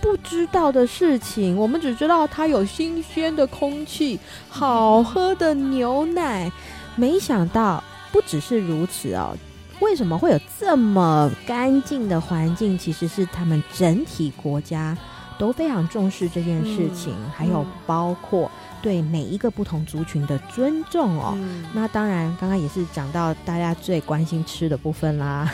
[0.00, 1.56] 不知道的事情。
[1.56, 4.18] 我们只知道它有新鲜的空气、
[4.48, 6.50] 好喝的牛奶，
[6.96, 9.36] 没想到不只是如此哦。
[9.78, 12.76] 为什么会有这么干净的环境？
[12.76, 14.98] 其实是他们整体国家
[15.38, 18.50] 都非常重视这件事情，嗯、还有包括
[18.82, 21.32] 对每一个不同族群的尊重哦。
[21.36, 25.50] 嗯、那当然，刚刚也是讲到大家最关心吃的部分啦。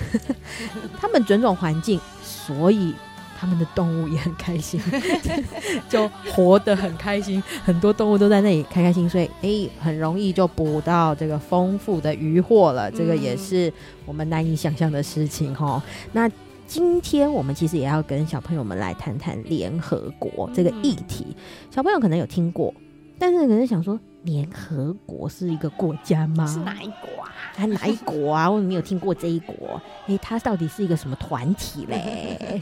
[0.99, 2.95] 他们尊重环境，所以。
[3.37, 4.81] 他们的动物也很开心，
[5.91, 7.43] 就活得很开心。
[7.63, 12.91] 很多动物都在那里开开心，所以哎、欸，很容易就捕到这个丰富的渔获了。
[12.91, 13.71] 这个也是
[14.07, 15.83] 我们难以想象的事情哈。
[16.13, 16.31] 那
[16.75, 21.25] 今天我们其实也要跟小朋友们来谈谈联合国这个议题。
[21.71, 22.75] 小朋友可能有听过，
[23.17, 26.45] 但是可能想说，联合国是一个国家吗？
[26.45, 27.31] 是哪一国啊？
[27.59, 28.51] 啊哪一国啊？
[28.51, 29.81] 我没有听过这一国？
[30.07, 32.61] 哎、欸，它到底是一个什么团体嘞？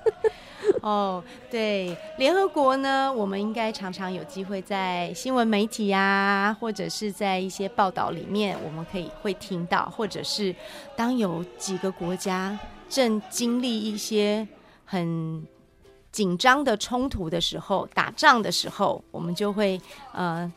[0.82, 10.54] 哦，对，联合国呢，我们应该常常有机会在新闻媒体啊，或者是在一些报道里面，我们可以会听到，或者是
[10.94, 14.46] 当有几个国家正经历一些
[14.84, 15.46] 很
[16.12, 19.80] 紧张的冲突的时候，打仗的时候，我们就会
[20.12, 20.50] 呃。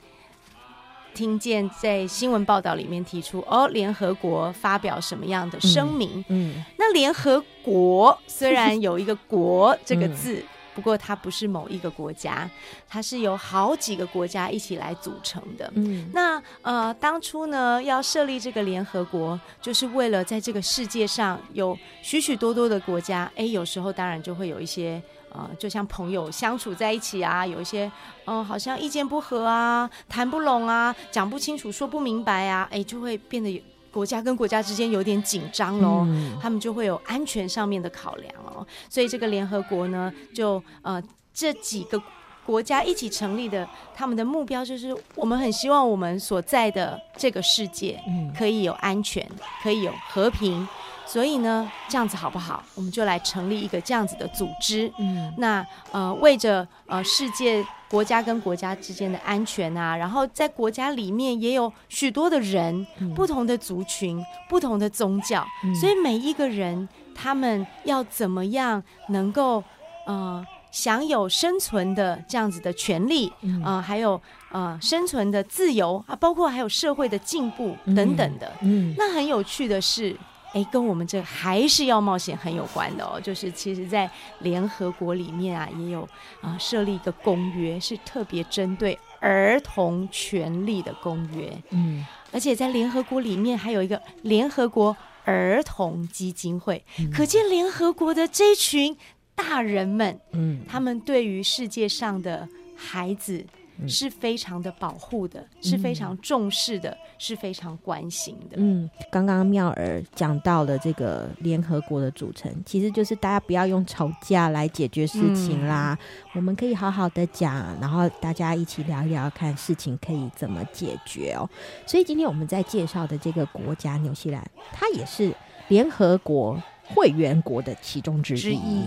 [1.12, 6.24] 听见在新闻报道里面提出，哦，联合国发表什么样的声明？
[6.30, 10.44] 嗯，嗯，那联合国虽然有一个“国”这个字，嗯、
[10.80, 12.50] 不过它不是某一个国家，
[12.88, 15.70] 它是由好几个国家一起来组成的。
[15.76, 25.02] 嗯，那呃，当初呢要设立这个联合国，就是为了在这个世界上有许许多多的国家，哎，有时候当然就会有一些。
[25.30, 27.86] 啊、呃，就像朋友相处在一起啊，有一些，
[28.26, 36.06] 嗯、呃，好像意见不合啊，谈不拢啊，讲不清楚，说不明白啊，哎，就会变得国家跟国家之间有点紧张喽。
[36.08, 38.66] 嗯、他们就会有安全上面的考量哦。
[38.90, 41.02] 所以这个联合国呢，就呃
[41.34, 42.02] 这几个
[42.46, 48.02] 国家一起成立的，他们的目标就是，我们很希望我们所在的这个世界
[48.36, 49.28] 可以有安全，
[49.62, 50.68] 可以有和平。
[51.12, 52.64] 所以呢，这样子好不好？
[52.76, 54.94] 我们就来成立一个这样子的组织。
[55.00, 69.64] 嗯，那呃，为着呃世界国家跟国家之间的安全啊，然后在国家里面也有许多的人，嗯、不同的族群、不同的宗教，嗯、所以每一个人他们要怎么样能够
[70.06, 78.54] 呃享有生存的这样子的权利，嗯、呃，还有呃生存的自由啊，包括还有社会的进步等等的。
[78.62, 80.16] 嗯，嗯那很有趣的是。
[80.54, 83.20] 哎，跟我们这还是要冒险很有关的哦。
[83.22, 86.02] 就是其实，在联合国里面啊，也有
[86.42, 91.56] 啊、呃、设立一个公约，是特别针对儿童权利的公约。
[91.70, 98.98] 嗯，而且在联合国里面还有一个联合国儿童基金会，嗯、可见联合国的这群
[99.36, 103.46] 大人们，嗯，他们对于世界上的孩子。
[103.88, 108.58] 是非常的保护的，是非常重视的，嗯、是非常关心的。
[108.58, 115.98] 嗯，刚刚妙儿讲到了这个联合国的组成，其实就是大家不要用吵架来解决事情啦。
[116.02, 121.50] 嗯、我们可以好好的讲，然后大家一起聊一聊，看事情可以怎么解决哦。
[121.86, 125.34] 所以今天我们在介绍的这个国家纽西兰，它也是
[125.70, 128.38] 联合国会员国的其中之一。
[128.38, 128.84] 之一。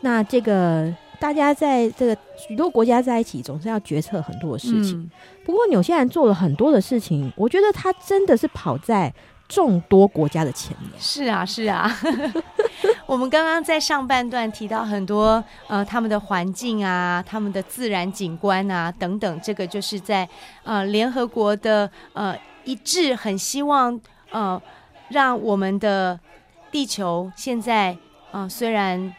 [0.00, 0.94] 那这个。
[1.20, 4.98] 大家在这个许多国家在一起，总是要决策很多的事情。
[4.98, 5.10] 嗯、
[5.44, 9.12] 不过纽西兰做了很多的事情，我觉得他真的是跑在
[9.48, 10.90] 众多国家的前面。
[10.98, 11.90] 是啊，是啊。
[13.06, 20.28] 我们刚刚在上半段提到很多呃，他们的环境啊，他们的自然景观啊等等，这个就是在
[20.62, 23.98] 呃联合国的呃一致，很希望
[24.30, 24.60] 呃
[25.08, 26.18] 让我们的
[26.70, 27.92] 地球现在
[28.30, 29.14] 啊、呃、虽然。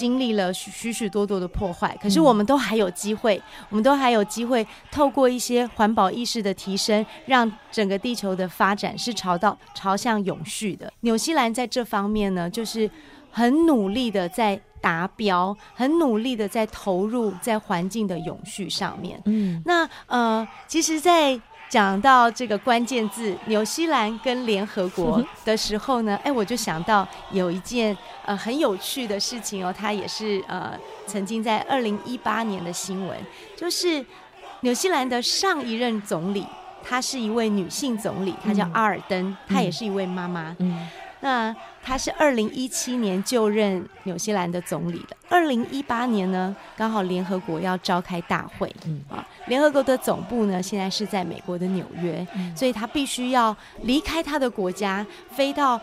[0.00, 10.90] 经历了许许多多的破坏，可是我们都还有机会，嗯、我们都还有机会透过一些环保意识的提升，让整个地球的发展是朝到朝向永续的。
[11.00, 12.90] 纽西兰在这方面呢，就是
[13.30, 19.20] 很努力的在达标，很努力的在投入在环境的永续上面。
[19.26, 21.38] 嗯，那呃，其实，在
[21.70, 27.96] 讲到这个关键字“纽西兰”跟联合国的时候呢，哎，我就想到有一件
[28.26, 33.16] 呃很有趣的事情哦，它也是呃曾经在二零一八年的新闻，
[33.56, 34.04] 就是
[34.62, 36.44] 纽西兰的上一任总理，
[36.82, 40.56] 她是一位女性总理，她叫阿尔登，她也是一位妈妈。
[40.58, 40.88] 嗯，
[41.22, 45.16] 那他是二零一七年就任纽西兰的总理的。
[45.28, 55.78] 二零一八年呢，刚好联合国要召开大会，嗯啊，联合国的总部呢现在是在美国的纽约，嗯、所以他必须要离开他的国家，飞到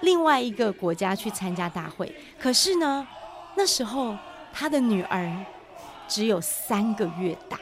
[0.00, 2.12] 另外一个国家去参加大会。
[2.38, 3.06] 可是呢，
[3.54, 4.16] 那时候
[4.52, 5.32] 他的女儿
[6.08, 7.58] 只有三个月大，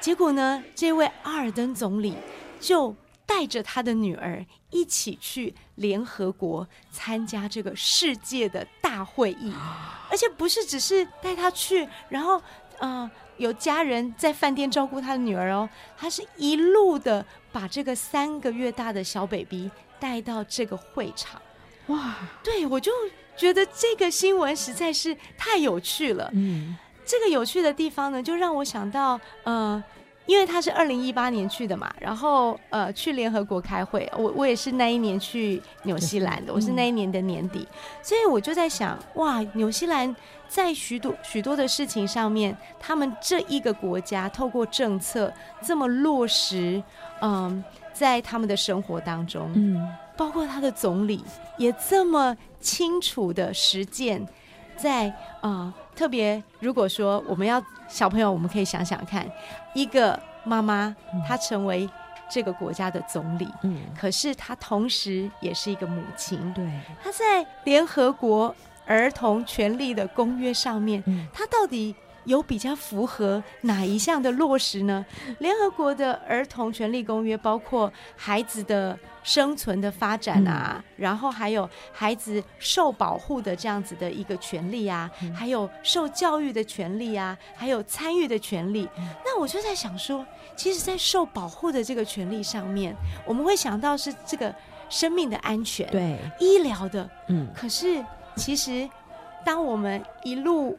[0.00, 2.14] 结果呢，这位阿尔登总理
[2.58, 2.92] 就。
[3.32, 9.50] 带着他的女儿一起去联合国参加这个世界的大会议，
[10.10, 12.40] 而且不是只是带他去，然后
[12.78, 15.66] 呃有家人在饭店照顾他的女儿哦，
[15.96, 21.40] 他是一路的把这个三个月大的小 baby 带到这个会场。
[21.86, 22.14] 哇，
[22.44, 22.92] 对，我就
[23.34, 26.30] 觉得这个新闻实在是太有趣了。
[26.34, 26.76] 嗯，
[27.06, 29.82] 这个有趣的地方呢，就让我想到呃。
[30.26, 37.66] 因为他是二零一八年去的嘛，然后呃去联合国开会，我我也是那一年去纽西兰的，我是那一年的年底，
[38.02, 40.14] 所以我就在想，哇，纽西兰
[40.48, 46.82] 在许多许多的事情上面，他们这一个国家透过政策这么落实，
[47.20, 47.62] 嗯，
[47.92, 51.24] 在他们的生活当中，嗯，包括他的总理
[51.58, 54.24] 也这么清楚的实践，
[54.76, 55.08] 在
[55.40, 55.74] 啊。
[55.74, 59.26] 呃特别，如果说我们要小朋友，我们可以想想看，
[59.74, 60.94] 一个妈妈
[61.26, 61.88] 她成为
[62.30, 66.64] 这个国家的总理，嗯，可是她同时也是一个母亲，对，
[67.02, 68.54] 她在联合国
[68.86, 71.94] 儿童权利的公约上面，她到底
[72.24, 75.04] 有比较符合哪一项的落实呢？
[75.38, 88.88] 联合国的儿童权利公约包括孩子的生存的发展啊，嗯、然后还有孩子受保护的这样子的一个权利啊，嗯、还有受教育的权利啊，还有参与的权利。
[88.96, 90.24] 嗯、那我就在想说，
[90.56, 92.94] 其实，在受保护的这个权利上面，
[93.24, 94.54] 我们会想到是这个
[94.88, 97.48] 生命的安全，对，医疗的，嗯。
[97.54, 98.04] 可是，
[98.36, 98.88] 其实
[99.44, 100.78] 当我们一路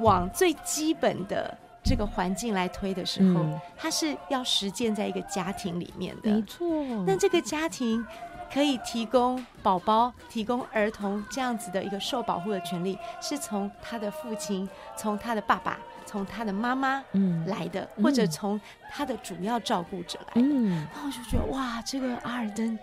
[0.00, 6.30] 往最基本的这个环境来推的时候，嗯、它是要实践在一个家庭里面的。
[6.30, 6.66] 没错。
[7.06, 8.04] 那这个家庭
[8.52, 17.02] 可以提供宝宝、提供儿童这样子的一个受保护的权利，是从他的父亲、从他的爸爸、从他的妈妈
[17.46, 20.48] 来的，嗯、或者从他的主要照顾者来的。
[20.48, 20.86] 嗯。
[20.92, 22.78] 然后我就觉得，哇，这个阿尔登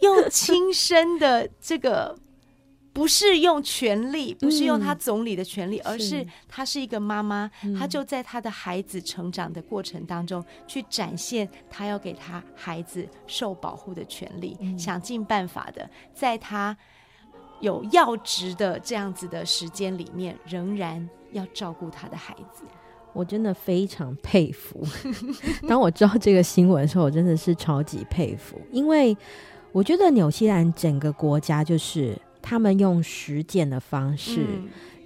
[0.00, 2.18] 用亲身的这个。
[2.94, 16.74] 不是用权力，不是用他总理的权力，嗯、而是他是一个妈妈，他、嗯、就在他的孩子成长的过程当中去展现他要给他孩子受保护的权利，嗯、想尽办法的在他
[17.58, 22.62] 有要职的这样子的时间里面，仍然要照顾他的孩子。
[23.12, 24.80] 我真的非常佩服。
[25.66, 29.16] 当我知道这个新闻的时候，我真的是超级佩服，因为
[29.72, 32.16] 我觉得纽西兰整个国家就是。
[32.46, 34.46] 他们用实践的方式，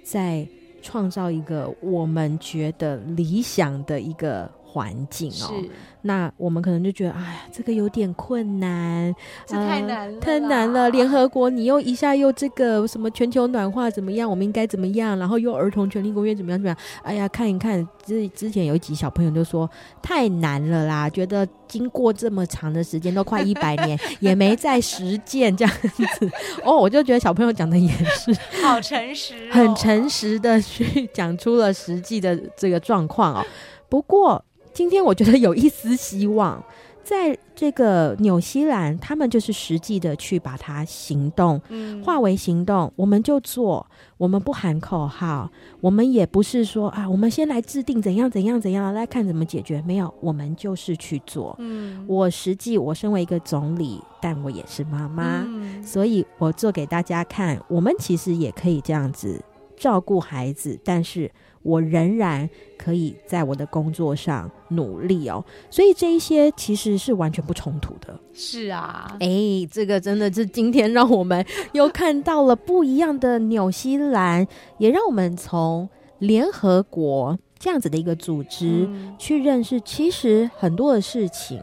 [0.03, 0.45] 在
[0.81, 5.61] 创造一个我们觉得理想的一个环境哦。
[5.61, 5.69] 是
[6.01, 9.13] 那我们可能就觉得，哎呀，这个有点困难，
[9.45, 10.89] 这太难了，呃，太难了。
[10.91, 14.29] 联合国，你又一下又这个什么全球暖化怎么样？
[14.29, 15.19] 我们应该怎么样？
[15.19, 16.57] 然后又儿童权利公约怎么样？
[16.57, 16.77] 怎么样？
[17.03, 19.69] 哎呀，看一看，之之前有一集小朋友就说
[20.01, 26.31] 太难了啦，觉得经过这么长的时间，都快 一百年，也没在实践这样子。
[26.63, 33.45] 哦，我就觉得小朋友讲的也是 好诚实，哦，很诚实的去讲出了实际的这个状况哦。
[33.89, 34.41] 不过。
[34.79, 36.63] 今天我觉得有一丝希望，
[37.03, 42.89] 在这个纽西兰，他们就是实际的去把它行动，嗯，化为行动。
[42.95, 43.85] 我们就做，
[44.17, 45.51] 我们不喊口号，
[45.81, 49.83] 我们也不是说啊，我们先来制定怎样怎样怎样来看怎么解决。
[49.85, 51.53] 没有，我们就是去做。
[51.59, 59.43] 嗯，我实际我身为一个总理，但我也是妈妈，嗯，所以我做给大家看，我们其实也可以这样子
[59.75, 61.29] 照顾孩子，但是。
[61.61, 68.17] 我仍然可以在我的工作上努力哦，所以这一些其实是完全不冲突的。
[68.33, 69.27] 是啊，哎，
[69.69, 74.47] 这个真的是今天让我们又看到了不一样的纽西兰，
[74.77, 75.87] 也让我们从
[76.19, 81.61] 联合国这样子的一个组织、嗯、去认识，其实很多的事情，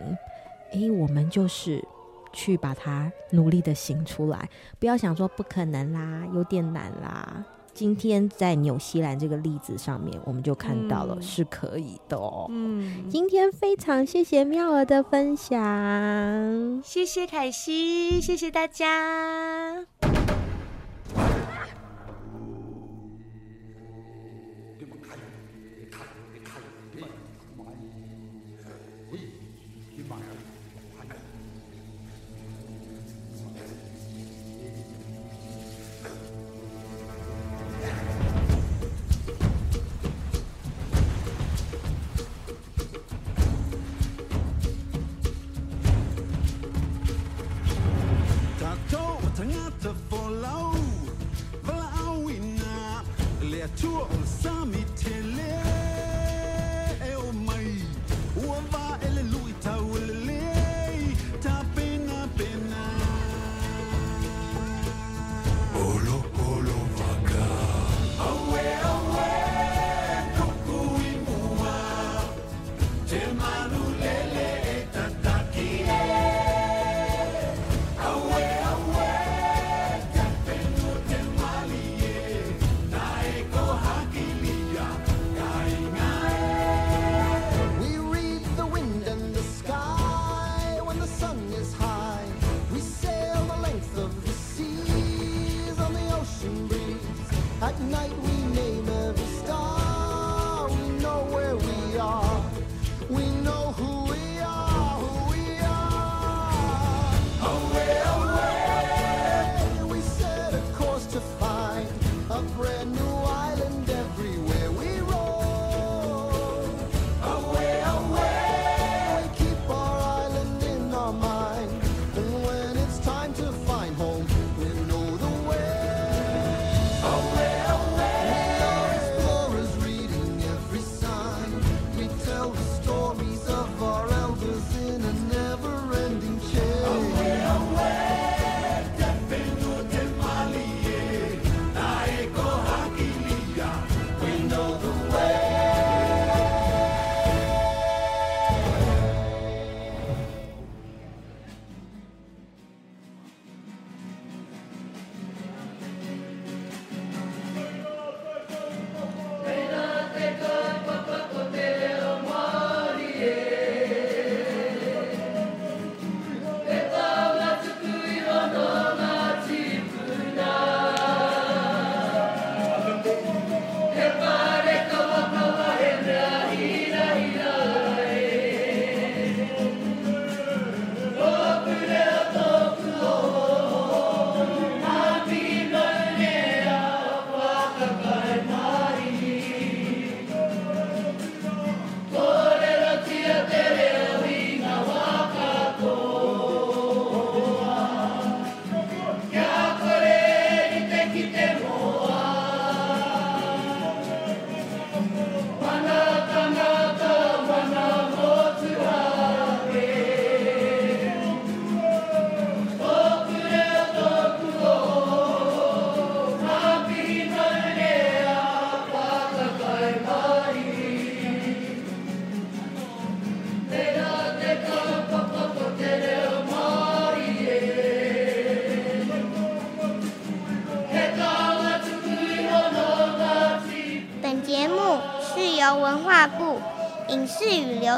[0.72, 1.82] 哎，我们就是
[2.32, 7.44] 去把它努力的行出来，不要想说不可能啦，有点难啦。
[7.76, 12.46] 今天在纽西兰这个例子上面，我们就看到了是可以的哦。
[12.48, 19.84] 嗯，今天非常谢谢妙儿的分享，谢谢凯西，谢谢大家。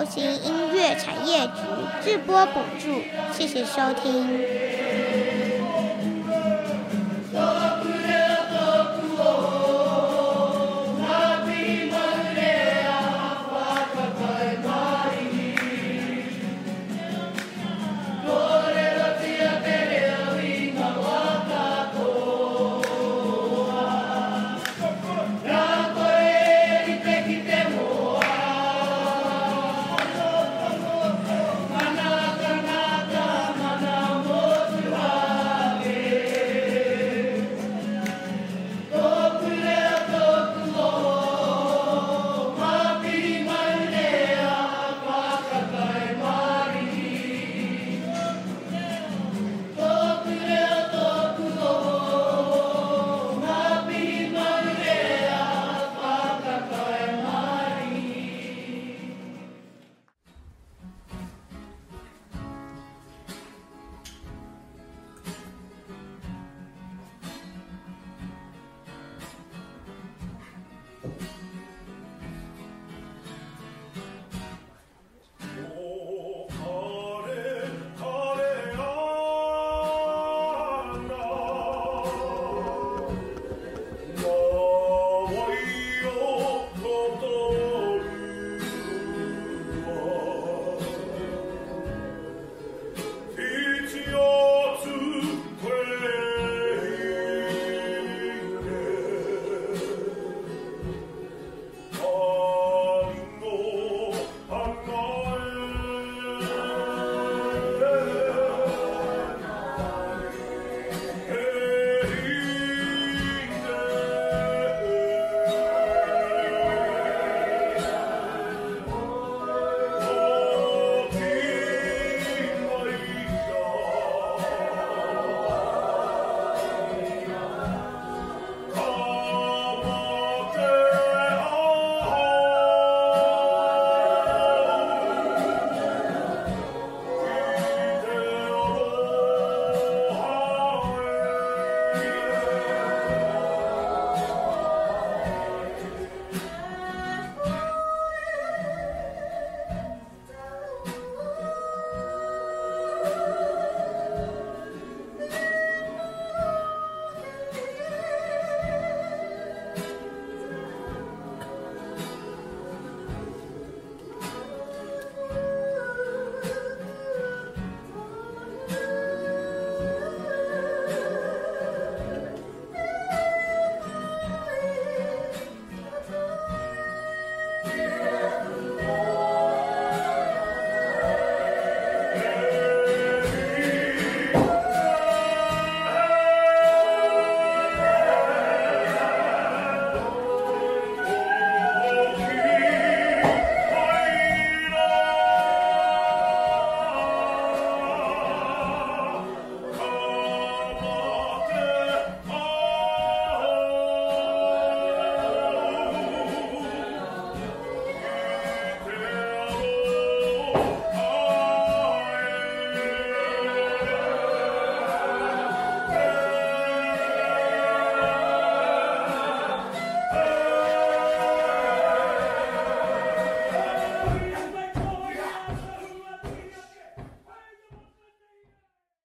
[0.09, 1.52] 新音乐产业局
[2.02, 3.02] 制播补助。
[3.32, 4.27] 谢谢收听。